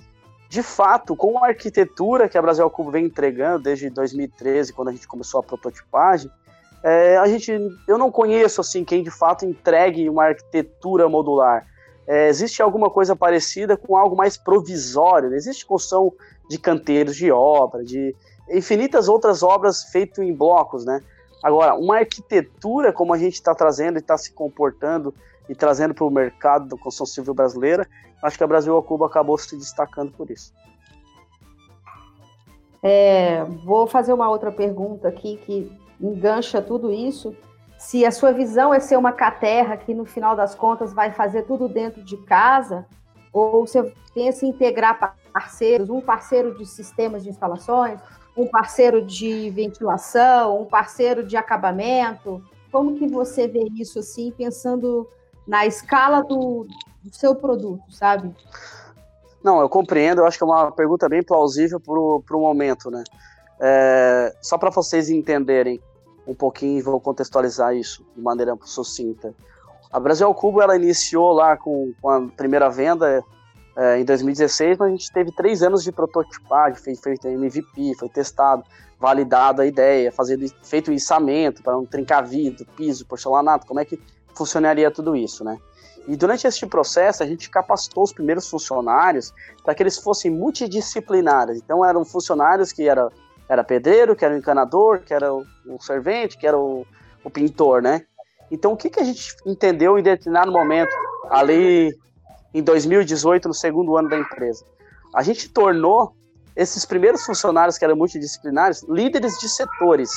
de 0.49 0.61
fato, 0.61 1.15
com 1.15 1.43
a 1.43 1.47
arquitetura 1.47 2.29
que 2.29 2.37
a 2.37 2.41
Brasil 2.41 2.69
Cubo 2.69 2.91
vem 2.91 3.05
entregando 3.05 3.63
desde 3.63 3.89
2013, 3.89 4.71
quando 4.71 4.89
a 4.89 4.91
gente 4.91 5.07
começou 5.07 5.39
a 5.39 5.43
prototipagem, 5.43 6.29
é, 6.83 7.17
a 7.17 7.25
gente, 7.27 7.51
eu 7.87 7.97
não 7.97 8.11
conheço 8.11 8.59
assim 8.59 8.83
quem 8.83 9.01
de 9.01 9.09
fato 9.09 9.45
entregue 9.45 10.09
uma 10.09 10.25
arquitetura 10.25 11.07
modular. 11.07 11.65
É, 12.05 12.27
existe 12.27 12.61
alguma 12.61 12.89
coisa 12.89 13.15
parecida 13.15 13.77
com 13.77 13.95
algo 13.95 14.17
mais 14.17 14.35
provisório? 14.35 15.29
Né? 15.29 15.37
Existe 15.37 15.65
construção 15.65 16.11
de 16.49 16.57
canteiros 16.59 17.15
de 17.15 17.31
obra, 17.31 17.85
de 17.85 18.13
infinitas 18.49 19.07
outras 19.07 19.41
obras 19.41 19.83
feitas 19.85 20.19
em 20.19 20.33
blocos, 20.33 20.83
né? 20.83 20.99
Agora, 21.41 21.75
uma 21.75 21.97
arquitetura 21.99 22.91
como 22.91 23.13
a 23.13 23.17
gente 23.17 23.35
está 23.35 23.55
trazendo 23.55 23.97
e 23.97 23.99
está 23.99 24.17
se 24.17 24.33
comportando 24.33 25.13
e 25.47 25.55
trazendo 25.55 25.93
para 25.93 26.05
o 26.05 26.11
mercado 26.11 26.67
da 26.67 26.77
construção 26.77 27.05
civil 27.05 27.33
brasileira, 27.33 27.87
acho 28.21 28.37
que 28.37 28.43
a 28.43 28.47
Brasil 28.47 28.77
a 28.77 28.83
Cuba 28.83 29.05
acabou 29.05 29.37
se 29.37 29.55
destacando 29.57 30.11
por 30.11 30.29
isso. 30.29 30.53
É, 32.81 33.45
vou 33.63 33.87
fazer 33.87 34.11
uma 34.11 34.29
outra 34.29 34.51
pergunta 34.51 35.07
aqui 35.07 35.37
que 35.37 35.82
engancha 35.99 36.61
tudo 36.61 36.91
isso. 36.91 37.35
Se 37.77 38.05
a 38.05 38.11
sua 38.11 38.31
visão 38.31 38.73
é 38.73 38.79
ser 38.79 38.97
uma 38.97 39.11
caterra 39.11 39.77
que 39.77 39.93
no 39.93 40.05
final 40.05 40.35
das 40.35 40.55
contas 40.55 40.93
vai 40.93 41.11
fazer 41.11 41.43
tudo 41.43 41.67
dentro 41.67 42.01
de 42.03 42.17
casa, 42.17 42.85
ou 43.31 43.65
você 43.65 43.93
pensa 44.13 44.45
em 44.45 44.49
integrar 44.49 45.17
parceiros, 45.33 45.89
um 45.89 45.99
parceiro 45.99 46.57
de 46.57 46.65
sistemas 46.65 47.23
de 47.23 47.29
instalações, 47.29 47.99
um 48.37 48.47
parceiro 48.47 49.05
de 49.05 49.49
ventilação, 49.49 50.61
um 50.61 50.65
parceiro 50.65 51.23
de 51.23 51.35
acabamento? 51.35 52.43
Como 52.71 52.95
que 52.95 53.07
você 53.07 53.47
vê 53.47 53.67
isso 53.75 53.99
assim, 53.99 54.31
pensando 54.31 55.07
na 55.47 55.65
escala 55.65 56.23
do, 56.23 56.65
do 57.03 57.15
seu 57.15 57.35
produto, 57.35 57.83
sabe? 57.91 58.33
Não, 59.43 59.59
eu 59.59 59.67
compreendo, 59.67 60.21
eu 60.21 60.25
acho 60.25 60.37
que 60.37 60.43
é 60.43 60.47
uma 60.47 60.71
pergunta 60.71 61.09
bem 61.09 61.21
plausível 61.21 61.79
para 61.79 61.93
o 61.93 62.39
momento, 62.39 62.89
né? 62.89 63.03
É, 63.65 64.35
só 64.41 64.57
para 64.57 64.69
vocês 64.69 65.09
entenderem 65.09 65.81
um 66.27 66.35
pouquinho, 66.35 66.83
vou 66.83 66.99
contextualizar 66.99 67.73
isso 67.73 68.05
de 68.13 68.21
maneira 68.21 68.57
sucinta. 68.65 69.33
A 69.89 70.01
Brasil 70.01 70.33
Cubo, 70.33 70.61
ela 70.61 70.75
iniciou 70.75 71.31
lá 71.31 71.55
com, 71.55 71.93
com 72.01 72.09
a 72.09 72.27
primeira 72.27 72.69
venda 72.69 73.23
é, 73.77 73.99
em 73.99 74.03
2016, 74.03 74.77
mas 74.77 74.87
a 74.87 74.91
gente 74.91 75.11
teve 75.13 75.31
três 75.31 75.63
anos 75.63 75.81
de 75.81 75.93
prototipagem, 75.93 76.77
fez 76.77 76.99
feito 76.99 77.25
MVP, 77.25 77.95
foi 77.97 78.09
testado, 78.09 78.63
validado 78.99 79.61
a 79.61 79.65
ideia, 79.65 80.11
fazendo, 80.11 80.45
feito 80.61 80.91
o 80.91 80.93
içamento 80.93 81.63
para 81.63 81.71
não 81.71 81.85
trincar 81.85 82.25
vidro, 82.25 82.65
piso, 82.75 83.05
porcelanato, 83.05 83.65
como 83.65 83.79
é 83.79 83.85
que 83.85 83.97
funcionaria 84.35 84.91
tudo 84.91 85.15
isso, 85.15 85.41
né? 85.43 85.57
E 86.05 86.17
durante 86.17 86.45
este 86.45 86.65
processo, 86.65 87.23
a 87.23 87.25
gente 87.25 87.49
capacitou 87.49 88.03
os 88.03 88.11
primeiros 88.11 88.49
funcionários 88.49 89.33
para 89.63 89.73
que 89.73 89.81
eles 89.81 89.97
fossem 89.97 90.29
multidisciplinares. 90.29 91.57
Então, 91.59 91.85
eram 91.85 92.03
funcionários 92.03 92.73
que 92.73 92.87
era, 92.87 93.09
era 93.47 93.63
pedreiro, 93.63 94.15
que 94.15 94.23
era 94.23 94.33
o 94.33 94.37
encanador, 94.37 94.99
que 94.99 95.13
era 95.13 95.33
o, 95.33 95.45
o 95.67 95.81
servente, 95.81 96.37
que 96.37 96.47
era 96.47 96.57
o, 96.57 96.85
o, 97.23 97.29
pintor, 97.29 97.81
né? 97.81 98.05
Então, 98.51 98.73
o 98.73 98.77
que, 98.77 98.89
que 98.89 98.99
a 98.99 99.03
gente 99.03 99.35
entendeu 99.45 99.97
em 99.97 100.03
determinado 100.03 100.51
momento, 100.51 100.93
ali 101.29 101.97
em 102.53 102.61
2018, 102.61 103.47
no 103.47 103.53
segundo 103.53 103.97
ano 103.97 104.09
da 104.09 104.17
empresa? 104.17 104.65
A 105.15 105.23
gente 105.23 105.49
tornou 105.49 106.15
esses 106.55 106.85
primeiros 106.85 107.25
funcionários 107.25 107.77
que 107.77 107.85
eram 107.85 107.95
multidisciplinares 107.95 108.83
líderes 108.87 109.39
de 109.39 109.49
setores. 109.49 110.11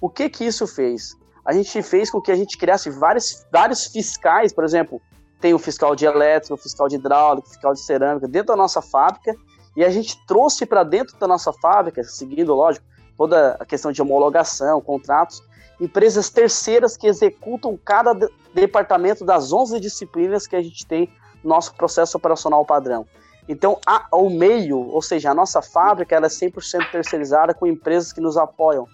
O 0.00 0.08
que 0.08 0.28
que 0.28 0.44
isso 0.44 0.66
fez? 0.66 1.16
a 1.44 1.52
gente 1.52 1.82
fez 1.82 2.10
com 2.10 2.20
que 2.20 2.30
a 2.30 2.36
gente 2.36 2.56
criasse 2.56 2.90
vários, 2.90 3.44
vários 3.50 3.86
fiscais, 3.86 4.52
por 4.52 4.64
exemplo, 4.64 5.00
tem 5.40 5.52
o 5.52 5.58
fiscal 5.58 5.96
de 5.96 6.04
elétrico, 6.04 6.54
o 6.54 6.56
fiscal 6.56 6.88
de 6.88 6.96
hidráulica, 6.96 7.48
o 7.48 7.50
fiscal 7.50 7.74
de 7.74 7.80
cerâmica 7.80 8.28
dentro 8.28 8.48
da 8.48 8.56
nossa 8.56 8.80
fábrica, 8.80 9.34
e 9.76 9.84
a 9.84 9.90
gente 9.90 10.18
trouxe 10.26 10.66
para 10.66 10.84
dentro 10.84 11.16
da 11.18 11.26
nossa 11.26 11.52
fábrica, 11.52 12.02
seguindo, 12.04 12.54
lógico, 12.54 12.84
toda 13.16 13.56
a 13.58 13.64
questão 13.64 13.92
de 13.92 14.02
homologação, 14.02 14.80
contratos, 14.80 15.42
empresas 15.80 16.30
terceiras 16.30 16.96
que 16.96 17.06
executam 17.06 17.78
cada 17.82 18.14
departamento 18.54 19.24
das 19.24 19.52
11 19.52 19.80
disciplinas 19.80 20.46
que 20.46 20.56
a 20.56 20.62
gente 20.62 20.86
tem 20.86 21.08
no 21.42 21.50
nosso 21.50 21.74
processo 21.74 22.16
operacional 22.16 22.64
padrão. 22.64 23.06
Então, 23.48 23.78
a, 23.84 24.06
o 24.12 24.30
meio, 24.30 24.78
ou 24.78 25.02
seja, 25.02 25.30
a 25.30 25.34
nossa 25.34 25.60
fábrica, 25.60 26.14
ela 26.14 26.26
é 26.26 26.28
100% 26.28 26.90
terceirizada 26.90 27.52
com 27.52 27.66
empresas 27.66 28.12
que 28.12 28.20
nos 28.20 28.36
apoiam. 28.36 28.86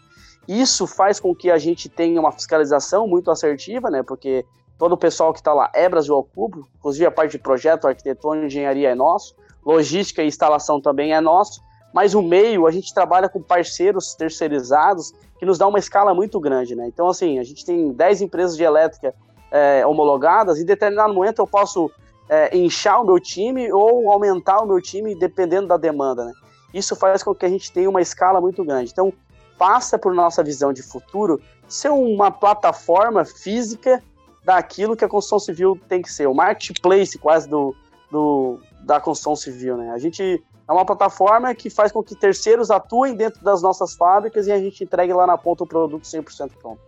Isso 0.46 0.86
faz 0.86 1.20
com 1.20 1.34
que 1.34 1.50
a 1.50 1.58
gente 1.58 1.88
tenha 1.88 2.18
uma 2.18 2.32
fiscalização 2.32 3.06
muito 3.06 3.30
assertiva, 3.30 3.90
né? 3.90 4.02
Porque 4.02 4.46
todo 4.78 4.92
o 4.92 4.96
pessoal 4.96 5.32
que 5.34 5.40
está 5.40 5.52
lá 5.52 5.70
é 5.74 5.86
Brasil 5.88 6.14
ao 6.14 6.24
cubo, 6.24 6.66
inclusive 6.78 7.04
a 7.04 7.10
parte 7.10 7.32
de 7.32 7.38
projeto, 7.38 7.86
arquitetura, 7.86 8.46
engenharia 8.46 8.88
é 8.88 8.94
nosso, 8.94 9.34
logística 9.68 10.22
e 10.22 10.26
instalação 10.26 10.80
também 10.80 11.12
é 11.12 11.20
nosso, 11.20 11.60
mas 11.92 12.14
o 12.14 12.22
meio 12.22 12.66
a 12.66 12.70
gente 12.70 12.94
trabalha 12.94 13.28
com 13.28 13.42
parceiros 13.42 14.14
terceirizados 14.14 15.12
que 15.38 15.44
nos 15.44 15.58
dá 15.58 15.66
uma 15.66 15.78
escala 15.78 16.14
muito 16.14 16.40
grande, 16.40 16.74
né? 16.74 16.86
Então, 16.86 17.06
assim, 17.06 17.38
a 17.38 17.44
gente 17.44 17.66
tem 17.66 17.92
10 17.92 18.22
empresas 18.22 18.56
de 18.56 18.62
elétrica 18.62 19.14
é, 19.50 19.86
homologadas 19.86 20.58
e 20.58 20.62
em 20.62 20.64
determinado 20.64 21.12
momento 21.12 21.40
eu 21.40 21.46
posso 21.46 21.90
é, 22.30 22.56
inchar 22.56 23.02
o 23.02 23.04
meu 23.04 23.20
time 23.20 23.70
ou 23.70 24.10
aumentar 24.10 24.58
o 24.62 24.66
meu 24.66 24.80
time 24.80 25.14
dependendo 25.14 25.68
da 25.68 25.76
demanda, 25.76 26.24
né? 26.24 26.32
Isso 26.72 26.96
faz 26.96 27.22
com 27.22 27.34
que 27.34 27.44
a 27.44 27.48
gente 27.48 27.70
tenha 27.70 27.90
uma 27.90 28.00
escala 28.00 28.40
muito 28.40 28.64
grande. 28.64 28.90
Então, 28.90 29.12
passa 29.58 29.98
por 29.98 30.14
nossa 30.14 30.42
visão 30.42 30.72
de 30.72 30.82
futuro 30.82 31.40
ser 31.68 31.90
uma 31.90 32.30
plataforma 32.30 33.22
física 33.24 34.02
daquilo 34.42 34.96
que 34.96 35.04
a 35.04 35.08
construção 35.08 35.38
civil 35.38 35.78
tem 35.88 36.00
que 36.00 36.10
ser, 36.10 36.26
o 36.26 36.34
marketplace 36.34 37.18
quase 37.18 37.46
do, 37.46 37.74
do 38.10 38.58
da 38.88 38.98
construção 38.98 39.36
civil, 39.36 39.76
né? 39.76 39.90
A 39.90 39.98
gente 39.98 40.42
é 40.66 40.72
uma 40.72 40.84
plataforma 40.84 41.54
que 41.54 41.68
faz 41.68 41.92
com 41.92 42.02
que 42.02 42.16
terceiros 42.16 42.70
atuem 42.70 43.14
dentro 43.14 43.44
das 43.44 43.60
nossas 43.60 43.94
fábricas 43.94 44.46
e 44.46 44.52
a 44.52 44.58
gente 44.58 44.82
entregue 44.82 45.12
lá 45.12 45.26
na 45.26 45.36
ponta 45.36 45.62
o 45.62 45.66
produto 45.66 46.04
100% 46.04 46.52
pronto. 46.58 46.80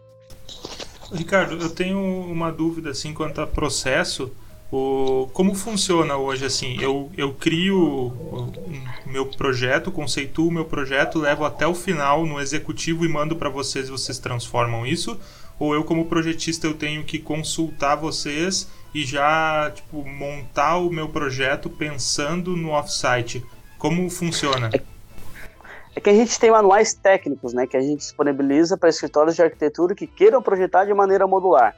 Ricardo, 1.13 1.63
eu 1.63 1.69
tenho 1.69 1.99
uma 1.99 2.51
dúvida 2.51 2.91
assim 2.91 3.13
quanto 3.13 3.43
a 3.43 3.47
processo. 3.47 4.33
O, 4.73 5.29
como 5.35 5.55
funciona 5.55 6.17
hoje 6.17 6.47
assim? 6.47 6.81
Eu, 6.81 7.11
eu 7.19 7.35
crio 7.35 7.77
o, 7.77 8.53
meu 9.05 9.27
projeto, 9.27 9.93
conceituo 9.93 10.49
o 10.49 10.53
meu 10.53 10.65
projeto, 10.65 11.19
levo 11.19 11.45
até 11.45 11.67
o 11.67 11.75
final 11.75 12.25
no 12.25 12.41
executivo 12.41 13.05
e 13.05 13.09
mando 13.09 13.37
para 13.37 13.51
vocês 13.51 13.89
e 13.89 13.91
vocês 13.91 14.19
transformam 14.19 14.87
isso? 14.87 15.19
Ou 15.59 15.75
eu 15.75 15.85
como 15.85 16.07
projetista 16.07 16.67
eu 16.67 16.73
tenho 16.73 17.05
que 17.05 17.19
consultar 17.19 17.97
vocês 17.97 18.69
e 18.95 19.05
já 19.05 19.71
tipo 19.75 20.05
montar 20.05 20.79
o 20.79 20.91
meu 20.91 21.09
projeto 21.09 21.71
pensando 21.71 22.57
no 22.57 22.71
offsite? 22.71 23.45
Como 23.79 24.09
funciona? 24.11 24.71
É, 24.73 24.83
é 25.97 26.01
que 26.01 26.11
a 26.11 26.15
gente 26.15 26.39
tem 26.39 26.51
manuais 26.51 26.95
técnicos, 26.95 27.53
né, 27.53 27.67
que 27.67 27.77
a 27.77 27.81
gente 27.81 27.99
disponibiliza 27.99 28.77
para 28.77 28.89
escritórios 28.89 29.37
de 29.37 29.43
arquitetura 29.43 29.95
que 29.95 30.07
queiram 30.07 30.43
projetar 30.43 30.85
de 30.85 30.95
maneira 30.95 31.27
modular. 31.27 31.75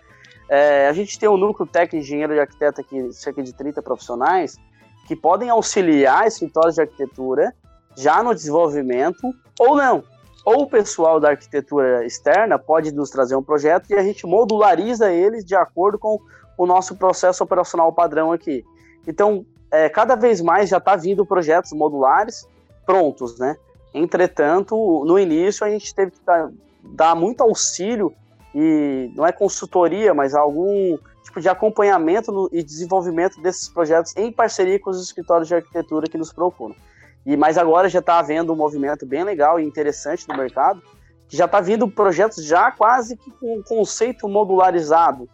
É, 0.49 0.89
a 0.89 0.93
gente 0.93 1.19
tem 1.19 1.29
um 1.29 1.37
núcleo 1.37 1.67
técnico 1.67 2.05
engenheiro 2.05 2.35
de 2.35 2.41
arquiteto 2.41 2.81
aqui, 2.81 3.13
cerca 3.13 3.43
de 3.43 3.53
30 3.53 3.81
profissionais, 3.81 4.59
que 5.07 5.17
podem 5.17 5.49
auxiliar 5.49 6.27
escritórios 6.27 6.75
de 6.75 6.83
arquitetura 6.83 7.55
já 7.97 8.23
no 8.23 8.35
desenvolvimento 8.35 9.33
ou 9.59 9.77
não. 9.77 10.05
Ou 10.45 10.63
o 10.63 10.67
pessoal 10.67 11.21
da 11.21 11.31
arquitetura 11.31 12.05
externa 12.05 12.59
pode 12.59 12.93
nos 12.93 13.11
trazer 13.11 13.37
um 13.37 13.43
projeto 13.43 13.91
e 13.91 13.95
a 13.95 14.03
gente 14.03 14.27
modulariza 14.27 15.13
eles 15.13 15.45
de 15.45 15.55
acordo 15.55 15.99
com 15.99 16.19
o 16.63 16.67
nosso 16.67 16.97
processo 16.97 17.43
operacional 17.43 17.93
padrão 17.93 18.33
aqui. 18.33 18.65
Então, 19.07 19.45
é, 19.71 19.89
cada 19.89 20.15
vez 20.15 20.41
mais 20.41 20.69
já 20.69 20.79
está 20.79 20.95
vindo 20.95 21.27
projetos 21.27 21.73
modulares 21.73 22.47
prontos, 22.87 23.39
né? 23.39 23.57
Entretanto, 23.93 25.05
no 25.05 25.19
início 25.19 25.67
a 25.67 25.71
gente 25.71 25.95
teve 25.95 26.13
que 26.13 26.21
dar, 26.25 26.51
dar 26.83 27.15
muito 27.15 27.43
auxílio 27.43 28.15
e 28.55 29.11
não 29.15 29.27
é 29.27 29.33
consultoria, 29.33 30.15
mas 30.15 30.35
algum 30.35 30.97
tipo 31.25 31.41
de 31.41 31.49
acompanhamento 31.49 32.31
no, 32.31 32.49
e 32.53 32.63
desenvolvimento 32.63 33.41
desses 33.41 33.69
projetos 33.69 34.15
em 34.17 34.31
parceria 34.31 34.79
com 34.79 34.91
os 34.91 35.03
escritórios 35.03 35.49
de 35.49 35.55
arquitetura 35.55 36.07
que 36.07 36.19
nos 36.19 36.33
procuram. 36.33 36.77
E 37.25 37.37
mas 37.37 37.59
agora 37.59 37.89
já 37.89 38.01
está 38.01 38.19
havendo 38.19 38.53
um 38.53 38.57
movimento 38.57 39.05
bem 39.07 39.25
legal 39.25 39.59
e 39.59 39.65
interessante 39.65 40.29
no 40.29 40.37
mercado, 40.37 40.83
que 41.29 41.37
já 41.37 41.47
está 41.47 41.61
vindo 41.61 41.89
projetos 41.89 42.45
já 42.45 42.71
quase 42.71 43.17
que 43.17 43.31
com 43.33 43.59
um 43.59 43.63
conceito 43.63 44.29
modularizado. 44.29 45.29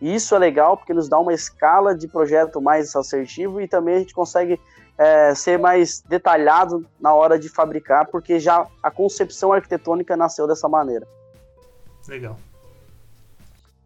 E 0.00 0.14
isso 0.14 0.34
é 0.34 0.38
legal 0.38 0.76
porque 0.76 0.94
nos 0.94 1.08
dá 1.08 1.18
uma 1.18 1.34
escala 1.34 1.94
de 1.94 2.08
projeto 2.08 2.60
mais 2.60 2.94
assertivo 2.96 3.60
e 3.60 3.68
também 3.68 3.96
a 3.96 3.98
gente 3.98 4.14
consegue 4.14 4.58
é, 4.96 5.34
ser 5.34 5.58
mais 5.58 6.00
detalhado 6.00 6.86
na 6.98 7.14
hora 7.14 7.38
de 7.38 7.48
fabricar, 7.48 8.06
porque 8.06 8.38
já 8.38 8.66
a 8.82 8.90
concepção 8.90 9.52
arquitetônica 9.52 10.16
nasceu 10.16 10.46
dessa 10.46 10.68
maneira. 10.68 11.06
Legal. 12.08 12.36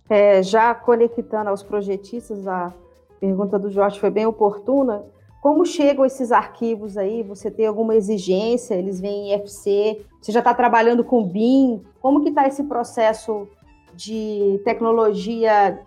É, 0.09 0.43
já 0.43 0.75
conectando 0.75 1.51
aos 1.51 1.63
projetistas, 1.63 2.47
a 2.47 2.73
pergunta 3.19 3.59
do 3.59 3.71
Jorge 3.71 3.99
foi 3.99 4.11
bem 4.11 4.27
oportuna. 4.27 5.05
Como 5.41 5.65
chegam 5.65 6.05
esses 6.05 6.33
arquivos 6.33 6.97
aí? 6.97 7.23
Você 7.23 7.51
tem 7.51 7.67
alguma 7.67 7.95
exigência? 7.95 8.75
Eles 8.75 9.01
vêm 9.01 9.31
em 9.31 9.35
IFC? 9.35 10.05
Você 10.21 10.33
já 10.33 10.39
está 10.41 10.55
trabalhando 10.55 11.05
com 11.05 11.27
BIM? 11.27 11.83
Como 12.01 12.23
que 12.23 12.31
está 12.31 12.47
esse 12.47 12.65
processo 12.65 13.47
de 13.95 14.61
tecnologia, 14.65 15.79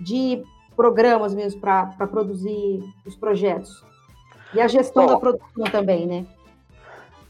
de 0.00 0.42
programas 0.74 1.34
mesmo 1.34 1.60
para 1.60 2.06
produzir 2.06 2.82
os 3.06 3.16
projetos? 3.16 3.84
E 4.54 4.60
a 4.60 4.68
gestão 4.68 5.06
Bom, 5.06 5.12
da 5.12 5.18
produção 5.18 5.64
também, 5.70 6.06
né? 6.06 6.26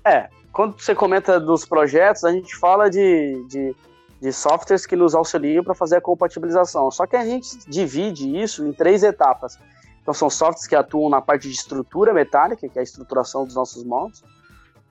É, 0.04 0.28
quando 0.52 0.80
você 0.80 0.94
comenta 0.94 1.38
dos 1.38 1.64
projetos, 1.64 2.24
a 2.24 2.32
gente 2.32 2.56
fala 2.56 2.90
de, 2.90 3.44
de 3.48 3.76
de 4.22 4.32
softwares 4.32 4.86
que 4.86 4.94
nos 4.94 5.16
auxiliam 5.16 5.64
para 5.64 5.74
fazer 5.74 5.96
a 5.96 6.00
compatibilização. 6.00 6.88
Só 6.92 7.08
que 7.08 7.16
a 7.16 7.24
gente 7.24 7.58
divide 7.68 8.40
isso 8.40 8.64
em 8.64 8.72
três 8.72 9.02
etapas. 9.02 9.58
Então 10.00 10.14
são 10.14 10.30
softwares 10.30 10.64
que 10.64 10.76
atuam 10.76 11.10
na 11.10 11.20
parte 11.20 11.48
de 11.48 11.54
estrutura 11.54 12.14
metálica, 12.14 12.68
que 12.68 12.78
é 12.78 12.80
a 12.80 12.84
estruturação 12.84 13.44
dos 13.44 13.56
nossos 13.56 13.82
moldes. 13.82 14.22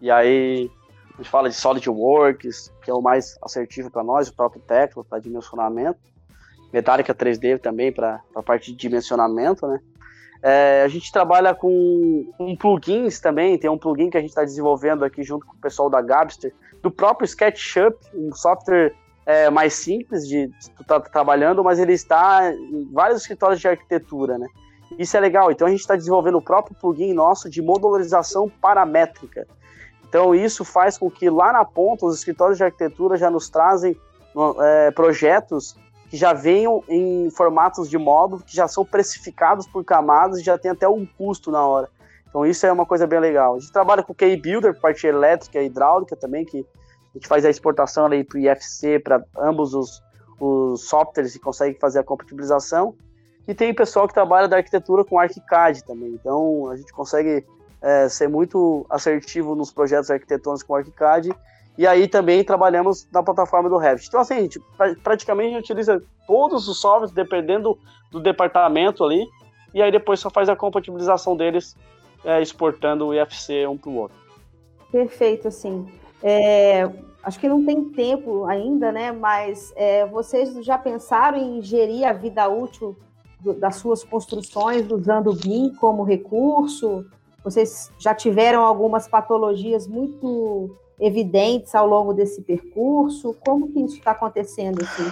E 0.01 0.11
aí 0.11 0.69
a 1.13 1.17
gente 1.17 1.29
fala 1.29 1.49
de 1.49 1.55
SolidWorks, 1.55 2.73
que 2.83 2.91
é 2.91 2.93
o 2.93 3.01
mais 3.01 3.37
assertivo 3.41 3.89
para 3.89 4.03
nós, 4.03 4.27
o 4.27 4.33
próprio 4.33 4.61
Tecno 4.61 5.05
para 5.05 5.19
dimensionamento. 5.19 5.97
Metálica 6.71 7.13
3D 7.13 7.59
também 7.59 7.91
para 7.91 8.21
a 8.35 8.41
parte 8.41 8.71
de 8.71 8.77
dimensionamento, 8.77 9.67
né? 9.67 9.79
É, 10.43 10.81
a 10.83 10.87
gente 10.87 11.11
trabalha 11.11 11.53
com, 11.53 12.25
com 12.35 12.55
plugins 12.55 13.19
também, 13.19 13.59
tem 13.59 13.69
um 13.69 13.77
plugin 13.77 14.09
que 14.09 14.17
a 14.17 14.21
gente 14.21 14.31
está 14.31 14.43
desenvolvendo 14.43 15.05
aqui 15.05 15.21
junto 15.21 15.45
com 15.45 15.53
o 15.53 15.61
pessoal 15.61 15.87
da 15.87 16.01
Gabster, 16.01 16.51
do 16.81 16.89
próprio 16.89 17.25
SketchUp, 17.25 17.95
um 18.15 18.33
software 18.33 18.91
é, 19.23 19.51
mais 19.51 19.73
simples 19.73 20.27
de 20.27 20.49
estar 20.59 20.99
tá 20.99 20.99
trabalhando, 20.99 21.63
mas 21.63 21.77
ele 21.77 21.93
está 21.93 22.51
em 22.51 22.89
vários 22.91 23.21
escritórios 23.21 23.59
de 23.59 23.67
arquitetura, 23.67 24.39
né? 24.39 24.47
Isso 24.97 25.15
é 25.15 25.19
legal. 25.19 25.51
Então 25.51 25.67
a 25.67 25.69
gente 25.69 25.79
está 25.79 25.95
desenvolvendo 25.95 26.37
o 26.37 26.41
próprio 26.41 26.75
plugin 26.75 27.13
nosso 27.13 27.49
de 27.49 27.61
modularização 27.61 28.49
paramétrica. 28.49 29.47
Então 30.07 30.35
isso 30.35 30.65
faz 30.65 30.97
com 30.97 31.09
que 31.09 31.29
lá 31.29 31.53
na 31.53 31.63
ponta 31.63 32.05
os 32.05 32.17
escritórios 32.17 32.57
de 32.57 32.63
arquitetura 32.63 33.15
já 33.15 33.29
nos 33.29 33.47
trazem 33.47 33.95
é, 34.59 34.91
projetos 34.91 35.75
que 36.11 36.17
já 36.17 36.33
venham 36.33 36.83
em 36.89 37.29
formatos 37.29 37.89
de 37.89 37.97
módulo 37.97 38.43
que 38.43 38.53
já 38.53 38.67
são 38.67 38.85
precificados 38.85 39.65
por 39.65 39.81
camadas 39.85 40.39
e 40.39 40.43
já 40.43 40.57
tem 40.57 40.69
até 40.69 40.85
um 40.85 41.05
custo 41.05 41.49
na 41.49 41.65
hora. 41.65 41.89
Então 42.27 42.45
isso 42.45 42.65
é 42.65 42.71
uma 42.71 42.85
coisa 42.85 43.07
bem 43.07 43.17
legal. 43.17 43.55
A 43.55 43.59
gente 43.59 43.71
trabalha 43.71 44.03
com 44.03 44.13
Key 44.13 44.35
Builder, 44.35 44.77
parte 44.77 45.07
elétrica 45.07 45.61
e 45.61 45.67
hidráulica 45.67 46.13
também, 46.17 46.43
que 46.43 46.59
a 46.59 47.17
gente 47.17 47.29
faz 47.29 47.45
a 47.45 47.49
exportação 47.49 48.09
para 48.09 48.37
o 48.37 48.39
IFC 48.41 48.99
para 48.99 49.23
ambos 49.37 49.73
os, 49.73 50.03
os 50.37 50.83
softwares 50.89 51.33
e 51.33 51.39
consegue 51.39 51.79
fazer 51.79 51.99
a 51.99 52.03
compatibilização. 52.03 52.93
E 53.47 53.53
tem 53.53 53.73
pessoal 53.73 54.05
que 54.05 54.13
trabalha 54.13 54.49
da 54.49 54.57
arquitetura 54.57 55.05
com 55.05 55.17
ArchiCAD 55.17 55.85
também. 55.85 56.09
Então 56.09 56.69
a 56.69 56.75
gente 56.75 56.91
consegue 56.91 57.45
é, 57.81 58.09
ser 58.09 58.27
muito 58.27 58.85
assertivo 58.89 59.55
nos 59.55 59.71
projetos 59.71 60.11
arquitetônicos 60.11 60.63
com 60.63 60.75
ArchiCAD. 60.75 61.29
E 61.77 61.87
aí 61.87 62.07
também 62.07 62.43
trabalhamos 62.43 63.07
na 63.11 63.23
plataforma 63.23 63.69
do 63.69 63.77
Revit. 63.77 64.07
Então 64.07 64.19
assim, 64.19 64.33
a 64.35 64.41
gente 64.41 64.59
praticamente 65.03 65.57
utiliza 65.57 66.01
todos 66.27 66.67
os 66.67 66.79
softwares 66.79 67.11
dependendo 67.11 67.77
do 68.11 68.19
departamento 68.19 69.03
ali. 69.03 69.25
E 69.73 69.81
aí 69.81 69.91
depois 69.91 70.19
só 70.19 70.29
faz 70.29 70.49
a 70.49 70.55
compatibilização 70.55 71.35
deles 71.35 71.75
é, 72.23 72.41
exportando 72.41 73.07
o 73.07 73.13
IFC 73.13 73.65
um 73.67 73.77
para 73.77 73.89
o 73.89 73.95
outro. 73.95 74.17
Perfeito, 74.91 75.47
assim. 75.47 75.87
É, 76.21 76.89
acho 77.23 77.39
que 77.39 77.47
não 77.47 77.65
tem 77.65 77.85
tempo 77.85 78.45
ainda, 78.45 78.91
né? 78.91 79.11
Mas 79.11 79.73
é, 79.75 80.05
vocês 80.05 80.53
já 80.63 80.77
pensaram 80.77 81.37
em 81.37 81.61
gerir 81.61 82.05
a 82.05 82.13
vida 82.13 82.47
útil 82.47 82.95
do, 83.39 83.53
das 83.53 83.77
suas 83.77 84.03
construções 84.03 84.89
usando 84.91 85.31
o 85.31 85.35
BIM 85.35 85.73
como 85.75 86.03
recurso? 86.03 87.05
Vocês 87.43 87.91
já 87.97 88.13
tiveram 88.13 88.63
algumas 88.63 89.07
patologias 89.07 89.87
muito 89.87 90.77
evidentes 91.01 91.73
ao 91.75 91.87
longo 91.87 92.13
desse 92.13 92.41
percurso? 92.41 93.35
Como 93.43 93.71
que 93.73 93.81
isso 93.81 93.97
está 93.97 94.11
acontecendo? 94.11 94.81
Assim? 94.83 95.11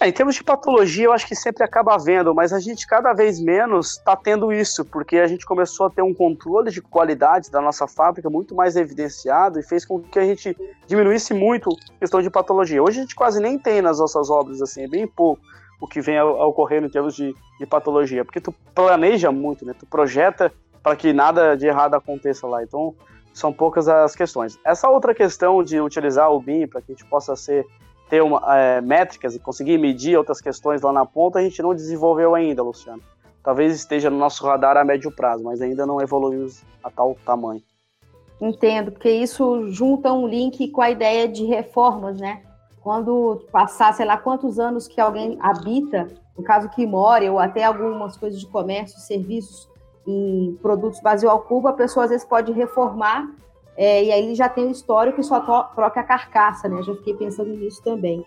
É, 0.00 0.08
em 0.08 0.12
termos 0.12 0.34
de 0.34 0.44
patologia, 0.44 1.06
eu 1.06 1.12
acho 1.12 1.26
que 1.26 1.34
sempre 1.34 1.64
acaba 1.64 1.94
havendo, 1.94 2.34
mas 2.34 2.52
a 2.52 2.60
gente 2.60 2.86
cada 2.86 3.12
vez 3.12 3.40
menos 3.40 3.96
está 3.96 4.14
tendo 4.14 4.52
isso, 4.52 4.84
porque 4.84 5.18
a 5.18 5.26
gente 5.26 5.46
começou 5.46 5.86
a 5.86 5.90
ter 5.90 6.02
um 6.02 6.14
controle 6.14 6.70
de 6.70 6.80
qualidade 6.80 7.50
da 7.50 7.60
nossa 7.60 7.86
fábrica 7.86 8.28
muito 8.28 8.54
mais 8.54 8.76
evidenciado 8.76 9.58
e 9.58 9.62
fez 9.62 9.84
com 9.84 10.00
que 10.00 10.18
a 10.18 10.24
gente 10.24 10.56
diminuísse 10.86 11.34
muito 11.34 11.70
a 11.70 11.98
questão 11.98 12.20
de 12.20 12.30
patologia. 12.30 12.82
Hoje 12.82 12.98
a 12.98 13.02
gente 13.02 13.14
quase 13.14 13.40
nem 13.40 13.58
tem 13.58 13.82
nas 13.82 13.98
nossas 13.98 14.30
obras, 14.30 14.60
assim, 14.62 14.84
é 14.84 14.88
bem 14.88 15.06
pouco 15.06 15.40
o 15.80 15.86
que 15.86 16.00
vem 16.00 16.18
a, 16.18 16.22
a 16.22 16.46
ocorrer 16.46 16.82
em 16.82 16.88
termos 16.88 17.14
de, 17.14 17.34
de, 17.58 17.66
patologia, 17.66 18.24
porque 18.24 18.40
tu 18.40 18.52
planeja 18.74 19.30
muito, 19.30 19.64
né? 19.64 19.74
Tu 19.78 19.86
projeta 19.86 20.52
para 20.82 20.96
que 20.96 21.12
nada 21.12 21.56
de 21.56 21.66
errado 21.66 21.94
aconteça 21.94 22.46
lá. 22.46 22.62
Então, 22.62 22.94
são 23.32 23.52
poucas 23.52 23.88
as 23.88 24.14
questões. 24.14 24.58
Essa 24.64 24.88
outra 24.88 25.14
questão 25.14 25.62
de 25.62 25.80
utilizar 25.80 26.32
o 26.32 26.40
BIM 26.40 26.66
para 26.66 26.80
que 26.80 26.92
a 26.92 26.94
gente 26.94 27.04
possa 27.04 27.36
ser, 27.36 27.66
ter 28.08 28.22
uma, 28.22 28.42
é, 28.56 28.80
métricas 28.80 29.34
e 29.34 29.38
conseguir 29.38 29.78
medir 29.78 30.16
outras 30.16 30.40
questões 30.40 30.82
lá 30.82 30.92
na 30.92 31.06
ponta, 31.06 31.38
a 31.38 31.42
gente 31.42 31.62
não 31.62 31.74
desenvolveu 31.74 32.34
ainda, 32.34 32.62
Luciano. 32.62 33.02
Talvez 33.42 33.74
esteja 33.74 34.10
no 34.10 34.18
nosso 34.18 34.44
radar 34.44 34.76
a 34.76 34.84
médio 34.84 35.10
prazo, 35.10 35.44
mas 35.44 35.62
ainda 35.62 35.86
não 35.86 36.00
evoluímos 36.00 36.62
a 36.82 36.90
tal 36.90 37.16
tamanho. 37.24 37.62
Entendo, 38.40 38.92
porque 38.92 39.10
isso 39.10 39.68
junta 39.70 40.12
um 40.12 40.26
link 40.26 40.68
com 40.70 40.80
a 40.80 40.90
ideia 40.90 41.26
de 41.26 41.44
reformas, 41.44 42.20
né? 42.20 42.42
Quando 42.80 43.44
passar, 43.50 43.92
sei 43.94 44.06
lá, 44.06 44.16
quantos 44.16 44.58
anos 44.58 44.86
que 44.86 45.00
alguém 45.00 45.36
habita, 45.40 46.06
no 46.36 46.44
caso 46.44 46.68
que 46.70 46.86
more, 46.86 47.28
ou 47.28 47.38
até 47.38 47.64
algumas 47.64 48.16
coisas 48.16 48.38
de 48.38 48.46
comércio, 48.46 49.00
serviços, 49.00 49.68
em 50.08 50.58
produtos 50.62 51.00
vazio 51.02 51.28
ao 51.28 51.42
cubo, 51.42 51.68
a 51.68 51.72
pessoa 51.72 52.04
às 52.04 52.10
vezes 52.10 52.26
pode 52.26 52.50
reformar 52.52 53.28
é, 53.80 54.02
e 54.02 54.10
aí 54.10 54.24
ele 54.24 54.34
já 54.34 54.48
tem 54.48 54.66
o 54.66 54.72
histórico 54.72 55.20
e 55.20 55.24
só 55.24 55.38
troca 55.38 56.00
a 56.00 56.02
carcaça, 56.02 56.68
né? 56.68 56.82
Já 56.82 56.92
fiquei 56.96 57.14
pensando 57.14 57.50
nisso 57.50 57.80
também. 57.84 58.26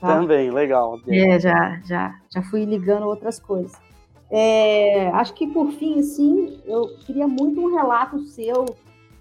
Tá? 0.00 0.18
Também, 0.18 0.50
legal. 0.50 0.98
É, 1.06 1.38
já, 1.38 1.80
já, 1.84 2.12
já 2.28 2.42
fui 2.42 2.64
ligando 2.64 3.06
outras 3.06 3.38
coisas. 3.38 3.72
É, 4.28 5.06
acho 5.10 5.32
que 5.34 5.46
por 5.46 5.70
fim, 5.70 6.00
assim, 6.00 6.60
eu 6.64 6.88
queria 7.06 7.28
muito 7.28 7.60
um 7.60 7.72
relato 7.72 8.18
seu 8.26 8.64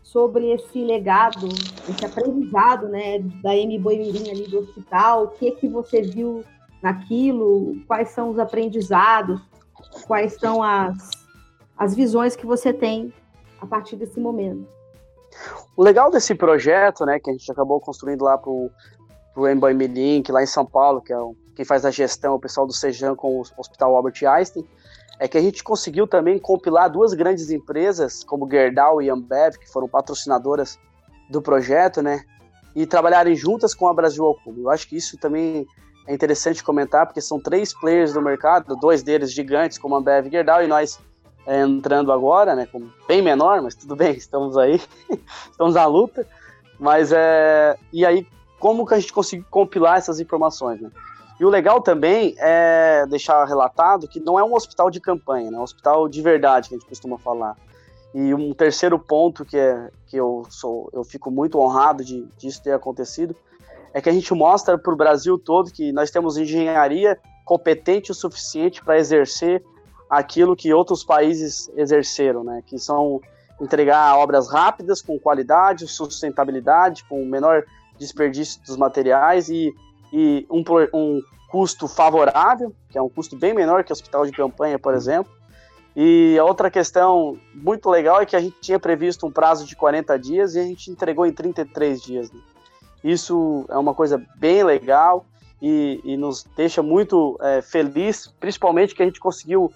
sobre 0.01 0.51
esse 0.53 0.83
legado, 0.83 1.47
esse 1.88 2.03
aprendizado, 2.03 2.88
né, 2.88 3.19
da 3.43 3.55
M. 3.55 3.77
Boimirim 3.77 4.31
ali 4.31 4.47
do 4.47 4.62
hospital, 4.62 5.25
o 5.25 5.27
que 5.27 5.51
que 5.51 5.67
você 5.67 6.01
viu 6.01 6.43
naquilo, 6.81 7.75
quais 7.85 8.09
são 8.09 8.31
os 8.31 8.39
aprendizados, 8.39 9.39
quais 10.07 10.33
são 10.33 10.63
as, 10.63 11.12
as 11.79 11.95
visões 11.95 12.35
que 12.35 12.45
você 12.45 12.73
tem 12.73 13.13
a 13.61 13.65
partir 13.65 13.95
desse 13.95 14.19
momento. 14.19 14.67
O 15.77 15.81
legal 15.81 16.11
desse 16.11 16.35
projeto, 16.35 17.05
né, 17.05 17.19
que 17.19 17.29
a 17.29 17.33
gente 17.33 17.49
acabou 17.49 17.79
construindo 17.79 18.23
lá 18.23 18.37
para 18.37 18.51
o 18.51 19.47
Emboy 19.47 19.73
Link, 19.73 20.29
lá 20.29 20.43
em 20.43 20.47
São 20.47 20.65
Paulo, 20.65 21.01
que 21.01 21.13
é 21.13 21.17
o, 21.17 21.35
quem 21.55 21.63
faz 21.63 21.85
a 21.85 21.91
gestão, 21.91 22.35
o 22.35 22.39
pessoal 22.39 22.67
do 22.67 22.73
Sejam 22.73 23.15
com 23.15 23.37
o 23.37 23.43
Hospital 23.57 23.95
Albert 23.95 24.21
Einstein, 24.27 24.67
é 25.19 25.27
que 25.27 25.37
a 25.37 25.41
gente 25.41 25.63
conseguiu 25.63 26.05
também 26.05 26.37
compilar 26.37 26.89
duas 26.89 27.13
grandes 27.13 27.49
empresas, 27.49 28.23
como 28.23 28.49
Gerdau 28.49 29.01
e 29.01 29.09
Ambev, 29.09 29.57
que 29.57 29.69
foram 29.71 29.87
patrocinadoras 29.87 30.77
do 31.29 31.41
projeto, 31.41 32.01
né, 32.01 32.23
e 32.75 32.85
trabalharem 32.85 33.35
juntas 33.35 33.73
com 33.73 33.87
a 33.87 33.93
Brasil 33.93 34.25
ao. 34.25 34.35
Eu 34.57 34.69
acho 34.69 34.87
que 34.87 34.97
isso 34.97 35.17
também 35.17 35.65
é 36.07 36.13
interessante 36.13 36.63
comentar, 36.63 37.05
porque 37.05 37.21
são 37.21 37.39
três 37.39 37.73
players 37.73 38.13
do 38.13 38.21
mercado, 38.21 38.75
dois 38.75 39.03
deles 39.03 39.31
gigantes, 39.31 39.77
como 39.77 39.95
a 39.95 39.99
Ambev 39.99 40.27
e 40.27 40.31
Gerdau, 40.31 40.63
e 40.63 40.67
nós 40.67 40.99
é, 41.49 41.62
entrando 41.62 42.12
agora, 42.12 42.55
né, 42.55 42.67
bem 43.07 43.23
menor, 43.23 43.59
mas 43.59 43.73
tudo 43.73 43.95
bem, 43.95 44.12
estamos 44.15 44.55
aí, 44.55 44.79
estamos 45.49 45.73
na 45.73 45.85
luta. 45.88 46.27
Mas 46.79 47.12
é. 47.12 47.75
E 47.91 48.05
aí, 48.05 48.25
como 48.59 48.85
que 48.85 48.93
a 48.93 48.99
gente 48.99 49.12
conseguiu 49.12 49.45
compilar 49.49 49.97
essas 49.97 50.19
informações, 50.19 50.79
né? 50.79 50.91
E 51.39 51.45
o 51.45 51.49
legal 51.49 51.81
também 51.81 52.35
é 52.38 53.05
deixar 53.09 53.43
relatado 53.45 54.07
que 54.07 54.19
não 54.19 54.38
é 54.38 54.43
um 54.43 54.53
hospital 54.53 54.91
de 54.91 54.99
campanha, 54.99 55.49
né? 55.49 55.57
É 55.57 55.59
um 55.59 55.63
hospital 55.63 56.07
de 56.07 56.21
verdade, 56.21 56.69
que 56.69 56.75
a 56.75 56.77
gente 56.77 56.88
costuma 56.88 57.17
falar. 57.17 57.57
E 58.13 58.33
um 58.33 58.53
terceiro 58.53 58.99
ponto 58.99 59.43
que, 59.43 59.57
é, 59.57 59.89
que 60.05 60.17
eu, 60.17 60.43
sou, 60.49 60.89
eu 60.93 61.03
fico 61.03 61.31
muito 61.31 61.59
honrado 61.59 62.03
de 62.03 62.27
disso 62.38 62.62
ter 62.62 62.73
acontecido 62.73 63.35
é 63.93 63.99
que 63.99 64.09
a 64.09 64.13
gente 64.13 64.31
mostra 64.33 64.77
para 64.77 64.93
o 64.93 64.97
Brasil 64.97 65.38
todo 65.39 65.71
que 65.71 65.91
nós 65.91 66.12
temos 66.12 66.38
engenharia 66.38 67.17
competente 67.43 68.12
o 68.12 68.15
suficiente 68.15 68.83
para 68.83 68.99
exercer 68.99 69.63
aquilo 70.10 70.56
que 70.56 70.74
outros 70.74 71.04
países 71.04 71.69
exerceram, 71.76 72.43
né? 72.43 72.63
Que 72.65 72.80
são 72.80 73.22
entregar 73.62 74.17
obras 74.17 74.50
rápidas, 74.50 75.02
com 75.02 75.19
qualidade, 75.19 75.88
sustentabilidade, 75.88 77.04
com 77.06 77.24
menor 77.26 77.63
desperdício 77.98 78.62
dos 78.65 78.78
materiais 78.78 79.50
e, 79.50 79.74
e 80.13 80.48
um, 80.50 80.63
um 80.93 81.22
custo 81.50 81.88
favorável, 81.88 82.74
que 82.89 82.98
é 82.98 83.02
um 83.02 83.10
custo 83.10 83.36
bem 83.36 83.54
menor 83.54 83.84
que 83.84 83.91
o 83.91 83.93
hospital 83.93 84.26
de 84.26 84.32
campanha, 84.32 84.80
por 84.80 84.93
exemplo. 84.93 85.32
E 85.95 86.38
a 86.39 86.45
outra 86.45 86.72
questão 86.72 87.38
muito 87.54 87.89
legal 87.89 88.22
é 88.22 88.26
que 88.26 88.36
a 88.36 88.39
gente 88.39 88.56
tinha 88.62 88.80
previsto 88.80 89.28
um 89.28 89.32
prazo 89.32 89.65
de 89.65 89.76
40 89.76 90.17
dias 90.17 90.56
e 90.56 90.60
a 90.60 90.63
gente 90.63 90.89
entregou 90.89 91.26
em 91.26 91.34
33 91.34 92.02
dias. 92.02 92.32
Né? 92.32 92.39
Isso 93.04 93.65
é 93.67 93.78
uma 93.78 93.93
coisa 93.93 94.24
bem 94.38 94.63
legal 94.63 95.26
e, 95.62 96.00
e 96.04 96.15
nos 96.15 96.45
deixa 96.56 96.82
muito 96.82 97.38
é, 97.41 97.62
feliz, 97.62 98.28
principalmente 98.39 98.95
que 98.95 99.02
a 99.02 99.06
gente 99.06 99.19
conseguiu 99.19 99.74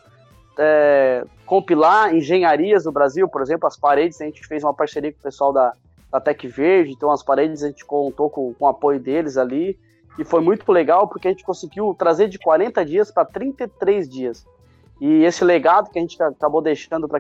é, 0.58 1.26
compilar 1.46 2.14
engenharias 2.16 2.84
do 2.84 2.92
Brasil, 2.92 3.28
por 3.28 3.42
exemplo, 3.42 3.68
as 3.68 3.78
paredes, 3.78 4.22
a 4.22 4.26
gente 4.26 4.46
fez 4.48 4.64
uma 4.64 4.74
parceria 4.74 5.12
com 5.12 5.20
o 5.20 5.24
pessoal 5.24 5.52
da, 5.52 5.74
da 6.12 6.20
Tec 6.20 6.48
Verde, 6.48 6.92
então 6.92 7.12
as 7.12 7.24
paredes 7.24 7.64
a 7.64 7.68
gente 7.68 7.86
contou 7.86 8.30
com, 8.30 8.54
com 8.54 8.66
o 8.66 8.68
apoio 8.68 9.00
deles 9.00 9.38
ali, 9.38 9.78
e 10.18 10.24
foi 10.24 10.42
muito 10.42 10.72
legal 10.72 11.08
porque 11.08 11.28
a 11.28 11.32
gente 11.32 11.44
conseguiu 11.44 11.96
trazer 11.98 12.28
de 12.28 12.38
40 12.38 12.86
dias 12.86 13.12
para 13.12 13.26
33 13.26 14.08
dias. 14.08 14.46
E 15.02 15.24
esse 15.24 15.44
legado 15.44 15.90
que 15.90 15.98
a 15.98 16.02
gente 16.02 16.22
acabou 16.22 16.62
deixando 16.62 17.08
para 17.08 17.20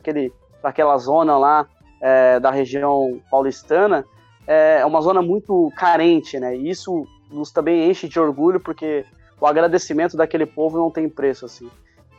aquela 0.63 0.97
zona 0.97 1.37
lá 1.37 1.67
é, 1.99 2.39
da 2.39 2.51
região 2.51 3.19
paulistana 3.31 4.05
é 4.45 4.85
uma 4.85 5.01
zona 5.01 5.21
muito 5.21 5.71
carente, 5.75 6.39
né? 6.39 6.55
E 6.55 6.69
isso 6.69 7.07
nos 7.31 7.51
também 7.51 7.89
enche 7.89 8.07
de 8.07 8.19
orgulho 8.19 8.59
porque 8.59 9.05
o 9.39 9.47
agradecimento 9.47 10.15
daquele 10.15 10.45
povo 10.45 10.77
não 10.77 10.91
tem 10.91 11.09
preço, 11.09 11.45
assim. 11.45 11.69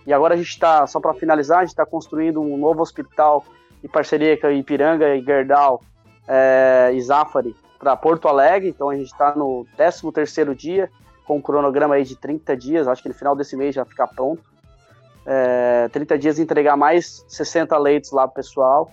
E 0.06 0.12
agora 0.12 0.34
a 0.34 0.36
gente 0.36 0.50
está, 0.50 0.86
só 0.86 1.00
para 1.00 1.14
finalizar, 1.14 1.58
a 1.58 1.62
gente 1.62 1.70
está 1.70 1.86
construindo 1.86 2.40
um 2.40 2.56
novo 2.56 2.82
hospital 2.82 3.44
em 3.82 3.88
parceria 3.88 4.38
com 4.38 4.50
Ipiranga 4.50 5.14
e 5.14 5.22
Gerdau 5.22 5.80
é, 6.28 6.90
e 6.94 7.00
Zafari 7.00 7.54
para 7.78 7.96
Porto 7.96 8.28
Alegre. 8.28 8.68
Então 8.68 8.90
a 8.90 8.96
gente 8.96 9.06
está 9.06 9.34
no 9.34 9.66
13 9.76 10.12
terceiro 10.12 10.54
dia, 10.54 10.90
com 11.26 11.36
um 11.36 11.40
cronograma 11.40 11.94
aí 11.94 12.04
de 12.04 12.16
30 12.16 12.56
dias, 12.56 12.88
acho 12.88 13.02
que 13.02 13.08
no 13.08 13.14
final 13.14 13.34
desse 13.34 13.56
mês 13.56 13.74
já 13.74 13.84
ficar 13.84 14.08
pronto. 14.08 14.42
É, 15.26 15.88
30 15.88 16.18
dias 16.18 16.38
entregar 16.38 16.76
mais 16.76 17.24
60 17.28 17.76
leitos 17.78 18.10
lá 18.12 18.26
pro 18.26 18.36
pessoal. 18.36 18.90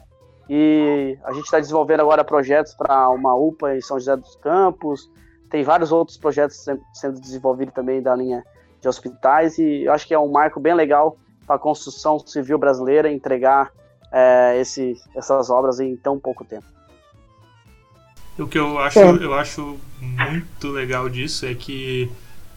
E 0.49 1.17
a 1.23 1.31
gente 1.33 1.45
está 1.45 1.59
desenvolvendo 1.59 2.01
agora 2.01 2.23
projetos 2.23 2.73
para 2.73 3.09
uma 3.09 3.35
UPA 3.35 3.75
em 3.75 3.81
São 3.81 3.97
José 3.97 4.15
dos 4.17 4.35
Campos. 4.37 5.09
Tem 5.49 5.63
vários 5.63 5.91
outros 5.91 6.17
projetos 6.17 6.65
sendo 6.93 7.19
desenvolvidos 7.19 7.73
também 7.73 8.01
da 8.01 8.15
linha 8.15 8.43
de 8.81 8.87
hospitais 8.87 9.57
e 9.57 9.83
eu 9.83 9.93
acho 9.93 10.07
que 10.07 10.13
é 10.13 10.19
um 10.19 10.31
marco 10.31 10.59
bem 10.59 10.73
legal 10.73 11.17
para 11.45 11.55
a 11.55 11.59
construção 11.59 12.19
civil 12.19 12.57
brasileira 12.57 13.11
entregar 13.11 13.71
é, 14.11 14.57
esse, 14.59 14.99
essas 15.15 15.49
obras 15.49 15.79
em 15.79 15.95
tão 15.95 16.19
pouco 16.19 16.43
tempo. 16.43 16.65
O 18.39 18.47
que 18.47 18.57
eu 18.57 18.79
acho, 18.79 18.99
eu 18.99 19.33
acho 19.33 19.77
muito 19.99 20.69
legal 20.69 21.07
disso 21.07 21.45
é 21.45 21.53
que 21.53 22.11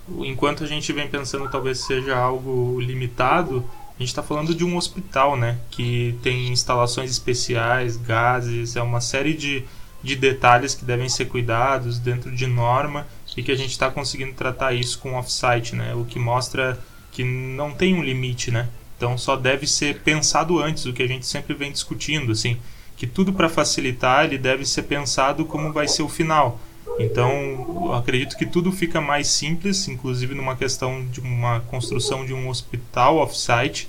enquanto 0.09 0.65
a 0.65 0.67
gente 0.67 0.93
vem 0.93 1.09
pensando 1.09 1.51
talvez 1.51 1.81
seja 1.81 2.17
algo 2.17 2.81
limitado, 2.81 3.65
a 3.97 3.99
gente 3.99 4.09
está 4.09 4.23
falando 4.23 4.55
de 4.55 4.65
um 4.65 4.77
hospital, 4.77 5.37
né? 5.37 5.59
Que 5.71 6.19
tem 6.23 6.49
instalações 6.49 7.11
especiais, 7.11 7.97
gases, 7.97 8.77
é 8.77 8.83
uma 8.83 9.01
série 9.01 9.35
de, 9.35 9.65
de 10.03 10.17
detalhes 10.17 10.75
que 10.75 10.85
devem 10.85 11.09
ser 11.09 11.27
cuidados 11.27 11.99
dentro 11.99 12.35
de 12.35 12.47
norma 12.47 13.07
e 13.37 13.43
que 13.43 13.53
a 13.53 13.57
gente 13.57 13.71
está 13.71 13.91
conseguindo 13.91 14.33
tratar 14.33 14.73
isso 14.73 14.99
com 14.99 15.19
offsite, 15.19 15.75
né? 15.75 15.95
O 15.95 16.05
que 16.05 16.19
mostra 16.19 16.79
que 17.11 17.25
não 17.25 17.73
tem 17.73 17.95
um 17.95 18.03
limite, 18.03 18.51
né? 18.51 18.69
Então 18.97 19.19
só 19.19 19.37
deve 19.37 19.67
ser 19.67 20.01
pensado 20.01 20.59
antes, 20.61 20.87
o 20.87 20.93
que 20.93 21.03
a 21.03 21.09
gente 21.09 21.27
sempre 21.27 21.55
vem 21.55 21.73
discutindo, 21.73 22.33
assim, 22.33 22.59
que 22.97 23.07
tudo 23.07 23.33
para 23.33 23.49
facilitar 23.49 24.25
ele 24.25 24.39
deve 24.39 24.65
ser 24.65 24.85
pensado 24.85 25.45
como 25.45 25.73
vai 25.73 25.89
ser 25.89 26.03
o 26.03 26.09
final. 26.09 26.61
Então, 26.99 27.93
acredito 27.93 28.37
que 28.37 28.47
tudo 28.47 28.71
fica 28.71 29.01
mais 29.01 29.27
simples, 29.27 29.89
inclusive 29.89 30.35
numa 30.35 30.55
questão 30.55 31.05
de 31.07 31.21
uma 31.21 31.61
construção 31.61 32.25
de 32.25 32.33
um 32.33 32.49
hospital 32.49 33.17
offsite, 33.19 33.89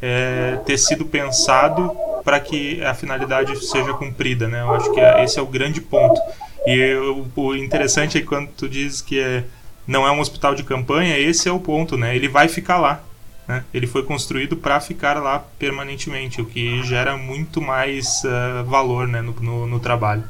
é, 0.00 0.58
ter 0.64 0.78
sido 0.78 1.04
pensado 1.04 1.94
para 2.24 2.40
que 2.40 2.82
a 2.84 2.94
finalidade 2.94 3.56
seja 3.64 3.92
cumprida, 3.94 4.48
né? 4.48 4.62
Eu 4.62 4.72
acho 4.72 4.90
que 4.92 5.00
é, 5.00 5.22
esse 5.24 5.38
é 5.38 5.42
o 5.42 5.46
grande 5.46 5.80
ponto. 5.80 6.20
E 6.66 6.94
o 7.36 7.54
interessante 7.54 8.18
é 8.18 8.22
quando 8.22 8.48
tu 8.48 8.68
diz 8.68 9.02
que 9.02 9.20
é, 9.20 9.44
não 9.86 10.06
é 10.06 10.10
um 10.10 10.20
hospital 10.20 10.54
de 10.54 10.64
campanha, 10.64 11.18
esse 11.18 11.48
é 11.48 11.52
o 11.52 11.60
ponto, 11.60 11.96
né? 11.96 12.16
Ele 12.16 12.28
vai 12.28 12.48
ficar 12.48 12.78
lá. 12.78 13.02
Né? 13.46 13.62
Ele 13.74 13.86
foi 13.86 14.02
construído 14.02 14.56
para 14.56 14.80
ficar 14.80 15.22
lá 15.22 15.44
permanentemente, 15.58 16.40
o 16.40 16.46
que 16.46 16.82
gera 16.82 17.16
muito 17.16 17.60
mais 17.60 18.22
uh, 18.24 18.64
valor 18.64 19.06
né, 19.06 19.20
no, 19.20 19.32
no, 19.34 19.66
no, 19.66 19.80
trabalho. 19.80 20.24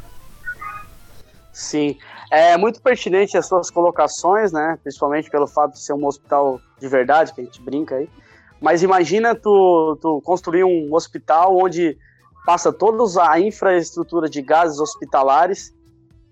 Sim, 1.53 1.97
é 2.33 2.57
muito 2.57 2.83
pertinente 2.83 3.37
as 3.37 3.47
suas 3.47 3.71
colocações, 3.71 4.53
né? 4.53 4.77
Principalmente 4.83 5.31
pelo 5.31 5.47
fato 5.47 5.75
de 5.75 5.81
ser 5.81 5.93
um 5.93 6.05
hospital 6.05 6.61
de 6.81 6.89
verdade, 6.89 7.33
que 7.33 7.41
a 7.41 7.45
gente 7.45 7.63
brinca 7.63 7.95
aí. 7.95 8.09
Mas 8.65 8.83
imagina 8.83 9.35
tu, 9.35 9.99
tu 10.01 10.23
construir 10.25 10.65
um 10.65 10.95
hospital 10.95 11.55
onde 11.55 11.99
passa 12.47 12.73
toda 12.73 13.05
a 13.23 13.39
infraestrutura 13.39 14.27
de 14.27 14.41
gases 14.41 14.81
hospitalares 14.81 15.75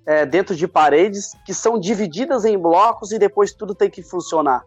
é, 0.06 0.24
dentro 0.24 0.56
de 0.56 0.66
paredes 0.66 1.36
que 1.44 1.52
são 1.52 1.78
divididas 1.78 2.46
em 2.46 2.56
blocos 2.56 3.12
e 3.12 3.18
depois 3.18 3.52
tudo 3.52 3.74
tem 3.74 3.90
que 3.90 4.02
funcionar. 4.02 4.64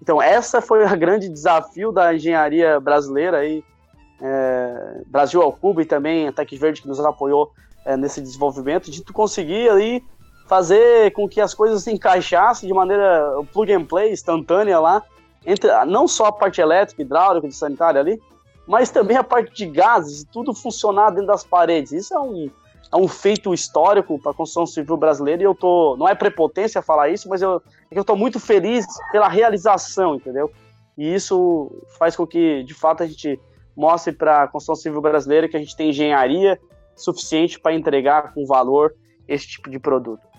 Então 0.00 0.22
essa 0.22 0.62
foi 0.62 0.84
o 0.84 0.96
grande 0.96 1.28
desafio 1.28 1.90
da 1.90 2.14
engenharia 2.14 2.78
brasileira 2.78 3.38
aí 3.38 3.64
é, 4.22 5.02
Brasil 5.08 5.42
ao 5.42 5.52
Cubo 5.52 5.80
e 5.80 5.84
também 5.84 6.28
a 6.28 6.32
Tec 6.32 6.56
Verde 6.56 6.80
que 6.80 6.86
nos 6.86 7.00
apoiou 7.00 7.50
é, 7.84 7.96
nesse 7.96 8.20
desenvolvimento, 8.20 8.88
de 8.88 9.02
tu 9.02 9.12
conseguir 9.12 9.68
ali 9.68 10.00
fazer 10.46 11.10
com 11.10 11.28
que 11.28 11.40
as 11.40 11.54
coisas 11.54 11.82
se 11.82 11.90
encaixassem 11.90 12.68
de 12.68 12.72
maneira 12.72 13.34
plug 13.52 13.72
and 13.72 13.86
play, 13.86 14.12
instantânea 14.12 14.78
lá, 14.78 15.02
entre 15.44 15.70
não 15.86 16.06
só 16.06 16.26
a 16.26 16.32
parte 16.32 16.60
elétrica, 16.60 17.02
hidráulica, 17.02 17.48
de 17.48 17.54
sanitária 17.54 18.00
ali, 18.00 18.20
mas 18.66 18.90
também 18.90 19.16
a 19.16 19.24
parte 19.24 19.54
de 19.54 19.66
gases, 19.66 20.24
tudo 20.30 20.54
funcionar 20.54 21.10
dentro 21.10 21.26
das 21.26 21.42
paredes. 21.42 21.92
Isso 21.92 22.14
é 22.14 22.20
um, 22.20 22.50
é 22.92 22.96
um 22.96 23.08
feito 23.08 23.52
histórico 23.52 24.18
para 24.20 24.32
a 24.32 24.34
construção 24.34 24.66
civil 24.66 24.96
brasileira 24.96 25.42
e 25.42 25.44
eu 25.44 25.54
tô, 25.54 25.96
não 25.98 26.08
é 26.08 26.14
prepotência 26.14 26.82
falar 26.82 27.08
isso, 27.08 27.28
mas 27.28 27.42
eu, 27.42 27.56
é 27.90 27.98
eu 27.98 28.02
estou 28.02 28.16
muito 28.16 28.38
feliz 28.38 28.86
pela 29.10 29.28
realização, 29.28 30.14
entendeu? 30.14 30.50
E 30.96 31.14
isso 31.14 31.70
faz 31.98 32.14
com 32.14 32.26
que, 32.26 32.62
de 32.64 32.74
fato, 32.74 33.02
a 33.02 33.06
gente 33.06 33.40
mostre 33.76 34.12
para 34.12 34.42
a 34.42 34.48
construção 34.48 34.74
civil 34.74 35.00
brasileira 35.00 35.48
que 35.48 35.56
a 35.56 35.60
gente 35.60 35.76
tem 35.76 35.90
engenharia 35.90 36.60
suficiente 36.94 37.58
para 37.58 37.74
entregar 37.74 38.34
com 38.34 38.44
valor 38.44 38.94
esse 39.26 39.48
tipo 39.48 39.70
de 39.70 39.78
produto. 39.78 40.29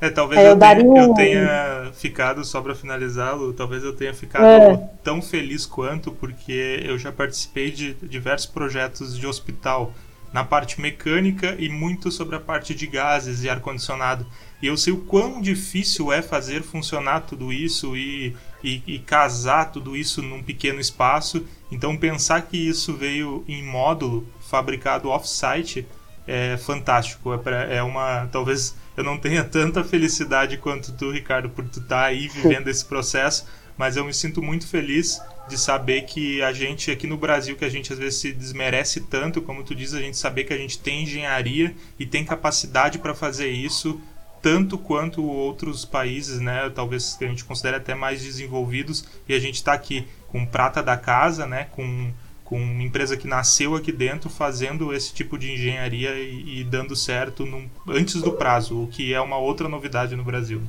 É, 0.00 0.08
talvez 0.08 0.40
é, 0.40 0.50
eu, 0.50 0.58
tenha, 0.58 1.02
eu, 1.02 1.14
tenha, 1.14 1.92
ficado, 1.92 2.42
só 2.44 2.62
para 2.62 2.74
finalizá-lo, 2.74 3.52
talvez 3.52 3.84
eu 3.84 3.94
tenha 3.94 4.14
ficado 4.14 4.44
é. 4.44 4.76
tão 5.04 5.20
feliz 5.20 5.66
quanto, 5.66 6.10
porque 6.10 6.80
eu 6.82 6.98
já 6.98 7.12
participei 7.12 7.70
de 7.70 7.92
diversos 7.94 8.46
projetos 8.46 9.18
de 9.18 9.26
hospital 9.26 9.92
na 10.32 10.44
parte 10.44 10.80
mecânica 10.80 11.54
e 11.58 11.68
muito 11.68 12.10
sobre 12.10 12.36
a 12.36 12.40
parte 12.40 12.74
de 12.74 12.86
gases 12.86 13.42
e 13.42 13.48
ar-condicionado. 13.50 14.26
E 14.62 14.66
eu 14.66 14.76
sei 14.76 14.92
o 14.92 14.98
quão 14.98 15.40
difícil 15.40 16.12
é 16.12 16.22
fazer 16.22 16.62
funcionar 16.62 17.20
tudo 17.20 17.52
isso 17.52 17.96
e, 17.96 18.36
e, 18.62 18.82
e 18.86 18.98
casar 19.00 19.72
tudo 19.72 19.96
isso 19.96 20.22
num 20.22 20.42
pequeno 20.42 20.80
espaço. 20.80 21.44
Então, 21.70 21.96
pensar 21.96 22.42
que 22.42 22.56
isso 22.56 22.94
veio 22.94 23.44
em 23.48 23.62
módulo, 23.62 24.26
fabricado 24.40 25.08
off-site, 25.08 25.86
é 26.30 26.56
fantástico. 26.56 27.34
É, 27.34 27.38
pra, 27.38 27.62
é 27.64 27.82
uma. 27.82 28.28
Talvez 28.30 28.76
eu 28.96 29.02
não 29.02 29.18
tenha 29.18 29.42
tanta 29.42 29.82
felicidade 29.82 30.56
quanto 30.56 30.92
tu, 30.92 31.10
Ricardo, 31.10 31.50
por 31.50 31.64
tu 31.64 31.80
estar 31.80 32.02
tá 32.02 32.04
aí 32.04 32.28
vivendo 32.28 32.68
esse 32.68 32.84
processo, 32.84 33.46
mas 33.76 33.96
eu 33.96 34.04
me 34.04 34.14
sinto 34.14 34.40
muito 34.40 34.66
feliz 34.66 35.20
de 35.48 35.58
saber 35.58 36.02
que 36.02 36.40
a 36.42 36.52
gente 36.52 36.90
aqui 36.92 37.08
no 37.08 37.16
Brasil, 37.16 37.56
que 37.56 37.64
a 37.64 37.68
gente 37.68 37.92
às 37.92 37.98
vezes 37.98 38.20
se 38.20 38.32
desmerece 38.32 39.00
tanto, 39.00 39.42
como 39.42 39.64
tu 39.64 39.74
diz, 39.74 39.92
a 39.92 40.00
gente 40.00 40.16
saber 40.16 40.44
que 40.44 40.52
a 40.52 40.56
gente 40.56 40.78
tem 40.78 41.02
engenharia 41.02 41.74
e 41.98 42.06
tem 42.06 42.24
capacidade 42.24 43.00
para 43.00 43.12
fazer 43.12 43.48
isso 43.48 44.00
tanto 44.40 44.78
quanto 44.78 45.24
outros 45.24 45.84
países, 45.84 46.40
né? 46.40 46.70
Talvez 46.70 47.14
que 47.14 47.24
a 47.24 47.28
gente 47.28 47.44
considere 47.44 47.76
até 47.76 47.94
mais 47.94 48.22
desenvolvidos 48.22 49.04
e 49.28 49.34
a 49.34 49.38
gente 49.40 49.56
está 49.56 49.72
aqui 49.72 50.06
com 50.28 50.46
prata 50.46 50.80
da 50.80 50.96
casa, 50.96 51.44
né? 51.44 51.66
Com 51.72 52.12
com 52.50 52.56
uma 52.56 52.82
empresa 52.82 53.16
que 53.16 53.28
nasceu 53.28 53.76
aqui 53.76 53.92
dentro 53.92 54.28
fazendo 54.28 54.92
esse 54.92 55.14
tipo 55.14 55.38
de 55.38 55.52
engenharia 55.52 56.16
e, 56.16 56.58
e 56.58 56.64
dando 56.64 56.96
certo 56.96 57.46
num, 57.46 57.70
antes 57.88 58.20
do 58.20 58.32
prazo, 58.32 58.82
o 58.82 58.88
que 58.88 59.14
é 59.14 59.20
uma 59.20 59.38
outra 59.38 59.68
novidade 59.68 60.16
no 60.16 60.24
Brasil. 60.24 60.60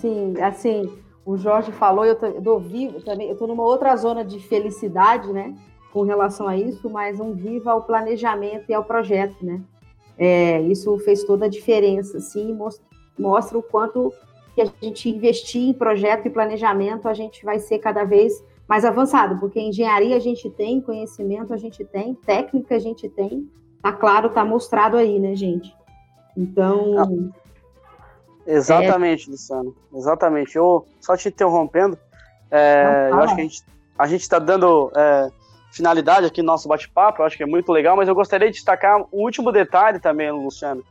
Sim, 0.00 0.34
assim, 0.42 0.92
o 1.24 1.36
Jorge 1.36 1.70
falou, 1.70 2.04
eu, 2.04 2.18
eu 2.44 2.58
vivo 2.58 3.00
também, 3.00 3.28
eu 3.28 3.34
estou 3.34 3.46
numa 3.46 3.62
outra 3.62 3.94
zona 3.96 4.24
de 4.24 4.40
felicidade, 4.40 5.32
né, 5.32 5.54
com 5.92 6.02
relação 6.02 6.48
a 6.48 6.56
isso, 6.56 6.90
mas 6.90 7.20
um 7.20 7.32
viva 7.32 7.70
ao 7.70 7.82
planejamento 7.82 8.64
e 8.68 8.74
ao 8.74 8.82
projeto, 8.82 9.36
né. 9.40 9.60
É, 10.18 10.60
isso 10.62 10.98
fez 10.98 11.22
toda 11.22 11.44
a 11.44 11.48
diferença, 11.48 12.18
mostra, 12.56 12.84
mostra 13.16 13.56
o 13.56 13.62
quanto 13.62 14.12
que 14.52 14.62
a 14.62 14.64
gente 14.82 15.08
investir 15.08 15.62
em 15.62 15.72
projeto 15.72 16.26
e 16.26 16.30
planejamento, 16.30 17.08
a 17.08 17.14
gente 17.14 17.44
vai 17.44 17.60
ser 17.60 17.78
cada 17.78 18.02
vez 18.02 18.42
mais 18.70 18.84
avançado, 18.84 19.36
porque 19.40 19.58
engenharia 19.58 20.16
a 20.16 20.20
gente 20.20 20.48
tem, 20.48 20.80
conhecimento 20.80 21.52
a 21.52 21.56
gente 21.56 21.84
tem, 21.84 22.14
técnica 22.14 22.76
a 22.76 22.78
gente 22.78 23.08
tem, 23.08 23.50
tá 23.82 23.92
claro, 23.92 24.30
tá 24.30 24.44
mostrado 24.44 24.96
aí, 24.96 25.18
né, 25.18 25.34
gente? 25.34 25.74
Então. 26.36 26.94
Ah, 26.96 27.40
exatamente, 28.46 29.28
é... 29.28 29.32
Luciano. 29.32 29.74
Exatamente. 29.92 30.54
Eu, 30.54 30.86
só 31.00 31.16
te 31.16 31.26
interrompendo, 31.26 31.98
é, 32.48 33.10
Não, 33.10 33.18
eu 33.18 33.24
acho 33.24 33.34
que 33.34 33.40
a 33.40 33.44
gente 33.44 33.64
a 33.98 34.06
gente 34.06 34.22
está 34.22 34.38
dando 34.38 34.90
é, 34.96 35.30
finalidade 35.72 36.26
aqui 36.26 36.40
no 36.40 36.46
nosso 36.46 36.68
bate-papo, 36.68 37.20
eu 37.20 37.26
acho 37.26 37.36
que 37.36 37.42
é 37.42 37.46
muito 37.46 37.72
legal, 37.72 37.96
mas 37.96 38.08
eu 38.08 38.14
gostaria 38.14 38.46
de 38.46 38.54
destacar 38.54 38.98
um 38.98 39.06
último 39.12 39.50
detalhe 39.50 39.98
também, 39.98 40.30
Luciano 40.30 40.82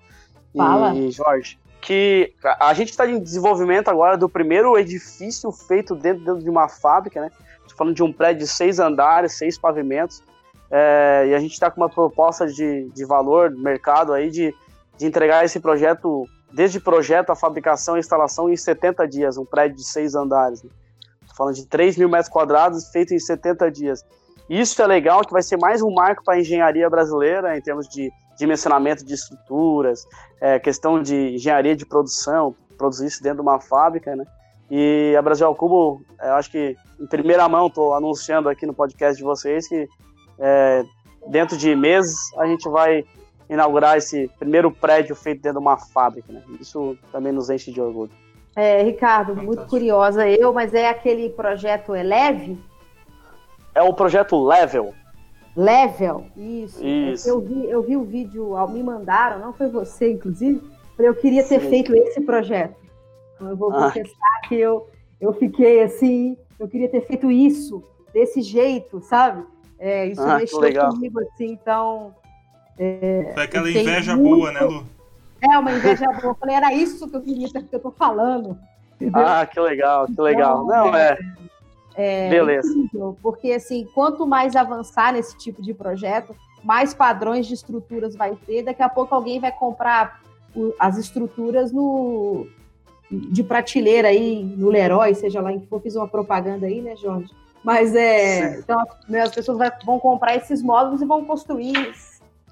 Fala. 0.56 0.94
e 0.94 1.10
Jorge, 1.10 1.58
que 1.82 2.34
a 2.44 2.74
gente 2.74 2.90
está 2.90 3.10
em 3.10 3.20
desenvolvimento 3.20 3.88
agora 3.88 4.18
do 4.18 4.28
primeiro 4.28 4.78
edifício 4.78 5.50
feito 5.52 5.96
dentro, 5.96 6.26
dentro 6.26 6.44
de 6.44 6.50
uma 6.50 6.68
fábrica, 6.68 7.22
né? 7.22 7.32
Falando 7.76 7.96
de 7.96 8.04
um 8.04 8.12
prédio 8.12 8.44
de 8.44 8.48
seis 8.48 8.80
andares, 8.80 9.38
seis 9.38 9.58
pavimentos, 9.58 10.24
é, 10.72 11.28
e 11.30 11.36
a 11.36 11.40
gente 11.40 11.54
está 11.54 11.70
com 11.72 11.82
uma 11.82 11.90
proposta 11.90 12.46
de, 12.46 12.90
de 12.90 13.06
valor, 13.06 13.52
mercado 13.52 14.14
aí, 14.14 14.30
de, 14.30 14.54
de 14.98 15.06
entregar 15.06 15.44
esse 15.44 15.60
projeto, 15.60 16.28
desde 16.52 16.80
projeto, 16.80 17.32
a 17.32 17.36
fabricação 17.36 17.98
e 17.98 18.00
instalação 18.00 18.50
em 18.50 18.56
70 18.56 19.08
dias, 19.08 19.38
um 19.38 19.46
prédio 19.46 19.78
de 19.78 19.84
seis 19.84 20.16
andares. 20.16 20.64
Né? 20.64 20.70
falando 21.40 21.56
de 21.56 21.66
3 21.66 21.96
mil 21.96 22.10
metros 22.10 22.28
quadrados 22.28 22.90
feito 22.90 23.14
em 23.14 23.20
70 23.20 23.72
dias. 23.72 24.06
Isso 24.50 24.82
é 24.82 24.86
legal, 24.86 25.22
que 25.22 25.32
vai 25.32 25.42
ser 25.42 25.58
mais 25.58 25.82
um 25.82 25.90
marco 25.90 26.22
para 26.22 26.34
a 26.34 26.40
engenharia 26.40 26.90
brasileira 26.90 27.58
em 27.58 27.62
termos 27.62 27.88
de 27.88 28.12
dimensionamento 28.38 29.06
de 29.06 29.14
estruturas, 29.14 30.06
é, 30.42 30.60
questão 30.60 31.02
de 31.02 31.36
engenharia 31.36 31.76
de 31.78 31.86
produção, 31.86 32.54
produzir 32.78 33.06
isso 33.06 33.24
dentro 33.24 33.38
de 33.38 33.42
uma 33.42 33.60
fábrica, 33.62 34.16
né? 34.16 34.26
E 34.70 35.16
a 35.18 35.22
Brasil 35.22 35.48
ao 35.48 35.56
Cubo, 35.56 36.02
eu 36.22 36.34
acho 36.34 36.52
que 36.52 36.76
em 37.00 37.08
primeira 37.08 37.48
mão 37.48 37.68
estou 37.68 37.94
anunciando 37.94 38.50
aqui 38.50 38.66
no 38.66 38.74
podcast 38.74 39.18
de 39.18 39.24
vocês 39.24 39.68
que 39.68 39.88
é, 40.38 40.84
dentro 41.28 41.58
de 41.58 41.76
meses 41.76 42.18
a 42.38 42.46
gente 42.46 42.68
vai 42.70 43.06
inaugurar 43.50 43.98
esse 43.98 44.30
primeiro 44.38 44.72
prédio 44.72 45.16
feito 45.16 45.42
dentro 45.42 45.60
de 45.60 45.66
uma 45.66 45.78
fábrica. 45.78 46.32
Né? 46.32 46.42
Isso 46.60 46.98
também 47.12 47.32
nos 47.32 47.50
enche 47.50 47.72
de 47.72 47.82
orgulho. 47.82 48.12
É, 48.56 48.84
Ricardo, 48.84 49.30
Fantástico. 49.30 49.46
muito 49.46 49.70
curiosa 49.70 50.28
eu, 50.28 50.54
mas 50.54 50.74
é 50.74 50.90
aquele 50.90 51.30
projeto 51.30 51.96
Eleve? 51.96 52.60
É 53.74 53.82
o 53.82 53.94
projeto 53.94 54.42
Level. 54.44 54.94
Level, 55.56 56.26
isso. 56.38 56.86
isso. 56.86 57.28
Eu, 57.28 57.42
vi, 57.42 57.70
eu 57.70 57.82
vi 57.82 57.98
o 57.98 58.04
vídeo, 58.04 58.56
me 58.68 58.84
mandaram, 58.84 59.40
não 59.40 59.52
foi 59.52 59.68
você, 59.68 60.12
inclusive, 60.12 60.62
eu 60.98 61.16
queria 61.16 61.44
ter 61.44 61.60
Sim. 61.60 61.70
feito 61.70 61.96
esse 61.96 62.22
projeto. 62.22 62.76
Eu 63.40 63.56
vou 63.56 63.72
ah. 63.72 63.86
confessar 63.86 64.42
que 64.48 64.56
eu, 64.56 64.88
eu 65.20 65.34
fiquei 65.34 65.82
assim, 65.84 66.38
eu 66.60 66.68
queria 66.68 66.90
ter 66.90 67.06
feito 67.06 67.30
isso, 67.32 67.84
desse 68.14 68.42
jeito, 68.42 69.02
sabe? 69.02 69.44
É, 69.78 70.08
isso 70.08 70.22
ah, 70.22 70.38
mexeu 70.38 70.60
comigo, 70.92 71.20
assim, 71.22 71.52
então. 71.52 72.14
É, 72.78 73.32
Foi 73.34 73.44
aquela 73.44 73.70
inveja 73.70 74.16
muito... 74.16 74.38
boa, 74.38 74.52
né, 74.52 74.60
Lu? 74.62 74.86
É, 75.42 75.58
uma 75.58 75.72
inveja 75.72 76.06
boa. 76.06 76.34
Eu 76.34 76.36
falei, 76.36 76.56
era 76.56 76.74
isso 76.74 77.10
que 77.10 77.16
eu 77.16 77.22
queria, 77.22 77.48
que 77.48 77.76
eu 77.76 77.80
tô 77.80 77.92
falando. 77.92 78.58
Entendeu? 78.96 79.26
Ah, 79.26 79.46
que 79.46 79.60
legal, 79.60 80.06
que 80.06 80.22
legal. 80.22 80.66
Então, 80.66 80.92
Não, 80.92 80.96
é. 80.96 81.18
é 81.96 82.30
Beleza. 82.30 82.68
Incrível, 82.70 83.18
porque, 83.22 83.54
assim, 83.54 83.88
quanto 83.94 84.28
mais 84.28 84.56
avançar 84.56 85.14
nesse 85.14 85.38
tipo 85.38 85.62
de 85.62 85.74
projeto, 85.74 86.36
mais 86.62 86.94
padrões 86.94 87.48
de 87.48 87.54
estruturas 87.54 88.16
vai 88.16 88.36
ter. 88.46 88.64
Daqui 88.64 88.84
a 88.84 88.90
pouco 88.90 89.16
alguém 89.16 89.40
vai 89.40 89.52
comprar 89.52 90.22
as 90.78 90.98
estruturas 90.98 91.72
no, 91.72 92.48
de 93.12 93.44
prateleira 93.44 94.10
aí 94.10 94.44
no 94.44 94.70
Leroy, 94.70 95.14
seja 95.16 95.42
lá 95.42 95.52
em 95.52 95.60
que 95.60 95.68
for, 95.68 95.82
fiz 95.82 95.96
uma 95.96 96.08
propaganda 96.08 96.68
aí, 96.68 96.82
né, 96.82 96.96
Jorge? 96.96 97.34
Mas 97.64 97.96
é. 97.96 98.54
Sim. 98.54 98.60
Então, 98.60 98.84
né, 99.08 99.22
as 99.22 99.34
pessoas 99.34 99.58
vai, 99.58 99.72
vão 99.86 100.00
comprar 100.00 100.36
esses 100.36 100.62
módulos 100.62 101.02
e 101.02 101.06
vão 101.06 101.26
construir 101.26 101.94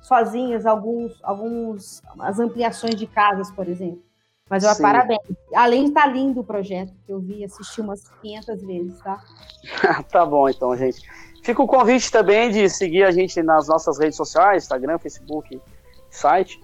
sozinhas 0.02 0.66
alguns, 0.66 1.14
alguns 1.24 2.02
as 2.20 2.40
ampliações 2.40 2.96
de 2.96 3.06
casas, 3.06 3.52
por 3.52 3.68
exemplo. 3.68 4.02
Mas 4.50 4.64
eu 4.64 4.76
parabéns. 4.78 5.20
Além 5.54 5.84
de 5.84 5.90
estar 5.90 6.04
tá 6.04 6.08
lindo 6.08 6.40
o 6.40 6.44
projeto, 6.44 6.94
que 7.06 7.12
eu 7.12 7.20
vi 7.20 7.44
assistir 7.44 7.82
umas 7.82 8.10
500 8.22 8.64
vezes, 8.64 9.00
tá? 9.02 9.22
tá 10.10 10.26
bom, 10.26 10.48
então, 10.48 10.76
gente. 10.76 11.02
Fica 11.44 11.62
o 11.62 11.68
convite 11.68 12.12
também 12.12 12.50
de 12.50 12.70
seguir 12.70 13.04
a 13.04 13.12
gente 13.12 13.42
nas 13.44 13.68
nossas 13.68 14.00
redes 14.00 14.16
sociais, 14.18 14.64
Instagram, 14.64 14.98
Facebook, 14.98 15.62
site 16.10 16.60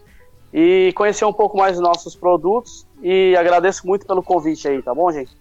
e 0.54 0.94
conhecer 0.94 1.26
um 1.26 1.34
pouco 1.34 1.58
mais 1.58 1.78
dos 1.78 1.82
nossos 1.82 2.16
produtos. 2.16 2.86
E 3.02 3.36
agradeço 3.36 3.86
muito 3.88 4.06
pelo 4.06 4.22
convite 4.22 4.68
aí, 4.68 4.82
tá 4.82 4.94
bom, 4.94 5.12
gente? 5.12 5.32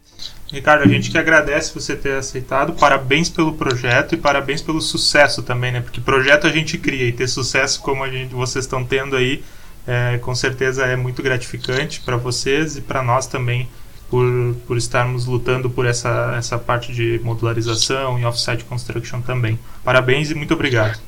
Ricardo, 0.51 0.83
a 0.83 0.89
gente 0.89 1.11
que 1.11 1.19
agradece 1.19 1.75
você 1.75 1.95
ter 1.95 2.15
aceitado. 2.15 2.73
Parabéns 2.73 3.29
pelo 3.29 3.53
projeto 3.53 4.15
e 4.15 4.19
parabéns 4.19 4.63
pelo 4.63 4.81
sucesso 4.81 5.43
também, 5.43 5.73
né? 5.73 5.81
Porque 5.81 6.01
projeto 6.01 6.47
a 6.47 6.51
gente 6.51 6.79
cria 6.79 7.07
e 7.07 7.13
ter 7.13 7.29
sucesso 7.29 7.81
como 7.83 8.03
a 8.03 8.09
gente, 8.11 8.35
vocês 8.35 8.65
estão 8.65 8.85
tendo 8.85 9.17
aí, 9.17 9.45
é, 9.87 10.19
com 10.19 10.35
certeza 10.35 10.85
é 10.85 10.97
muito 10.97 11.23
gratificante 11.23 12.01
para 12.01 12.17
vocês 12.17 12.77
e 12.77 12.81
para 12.81 13.03
nós 13.03 13.27
também 13.27 13.69
por, 14.11 14.27
por 14.67 14.77
estarmos 14.77 15.27
lutando 15.27 15.71
por 15.71 15.87
essa, 15.87 16.35
essa 16.37 16.59
parte 16.59 16.93
de 16.93 17.19
modularização 17.25 18.19
e 18.19 18.25
offsite 18.25 18.65
construction 18.65 19.23
também. 19.23 19.59
Parabéns 19.83 20.31
e 20.31 20.35
muito 20.35 20.53
obrigado. 20.53 21.01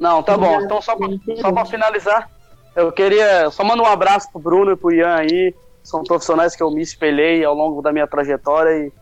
Não, 0.00 0.20
tá 0.22 0.36
bom. 0.36 0.60
Então 0.62 0.82
só 0.82 0.96
para 0.96 1.64
finalizar, 1.64 2.28
eu 2.74 2.90
queria 2.90 3.50
só 3.50 3.62
mandar 3.64 3.82
um 3.82 3.86
abraço 3.86 4.30
pro 4.32 4.40
Bruno 4.40 4.72
e 4.72 4.76
pro 4.76 4.92
Ian 4.92 5.14
aí. 5.14 5.54
São 5.82 6.02
profissionais 6.04 6.54
que 6.54 6.62
eu 6.62 6.70
me 6.70 6.80
espelhei 6.80 7.44
ao 7.44 7.54
longo 7.54 7.82
da 7.82 7.92
minha 7.92 8.06
trajetória 8.06 8.70
e, 8.70 8.92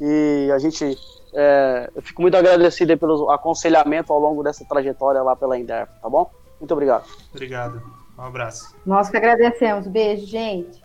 e 0.00 0.52
a 0.52 0.58
gente. 0.58 0.96
É, 1.34 1.90
eu 1.94 2.02
fico 2.02 2.20
muito 2.20 2.36
agradecido 2.36 2.96
pelo 2.98 3.30
aconselhamento 3.30 4.12
ao 4.12 4.18
longo 4.18 4.42
dessa 4.42 4.64
trajetória 4.64 5.22
lá 5.22 5.34
pela 5.34 5.58
Inderp, 5.58 5.88
tá 6.00 6.08
bom? 6.08 6.30
Muito 6.60 6.72
obrigado. 6.72 7.04
Obrigado. 7.30 7.82
Um 8.18 8.22
abraço. 8.22 8.74
Nós 8.84 9.08
que 9.08 9.16
agradecemos. 9.16 9.86
Beijo, 9.86 10.26
gente. 10.26 10.81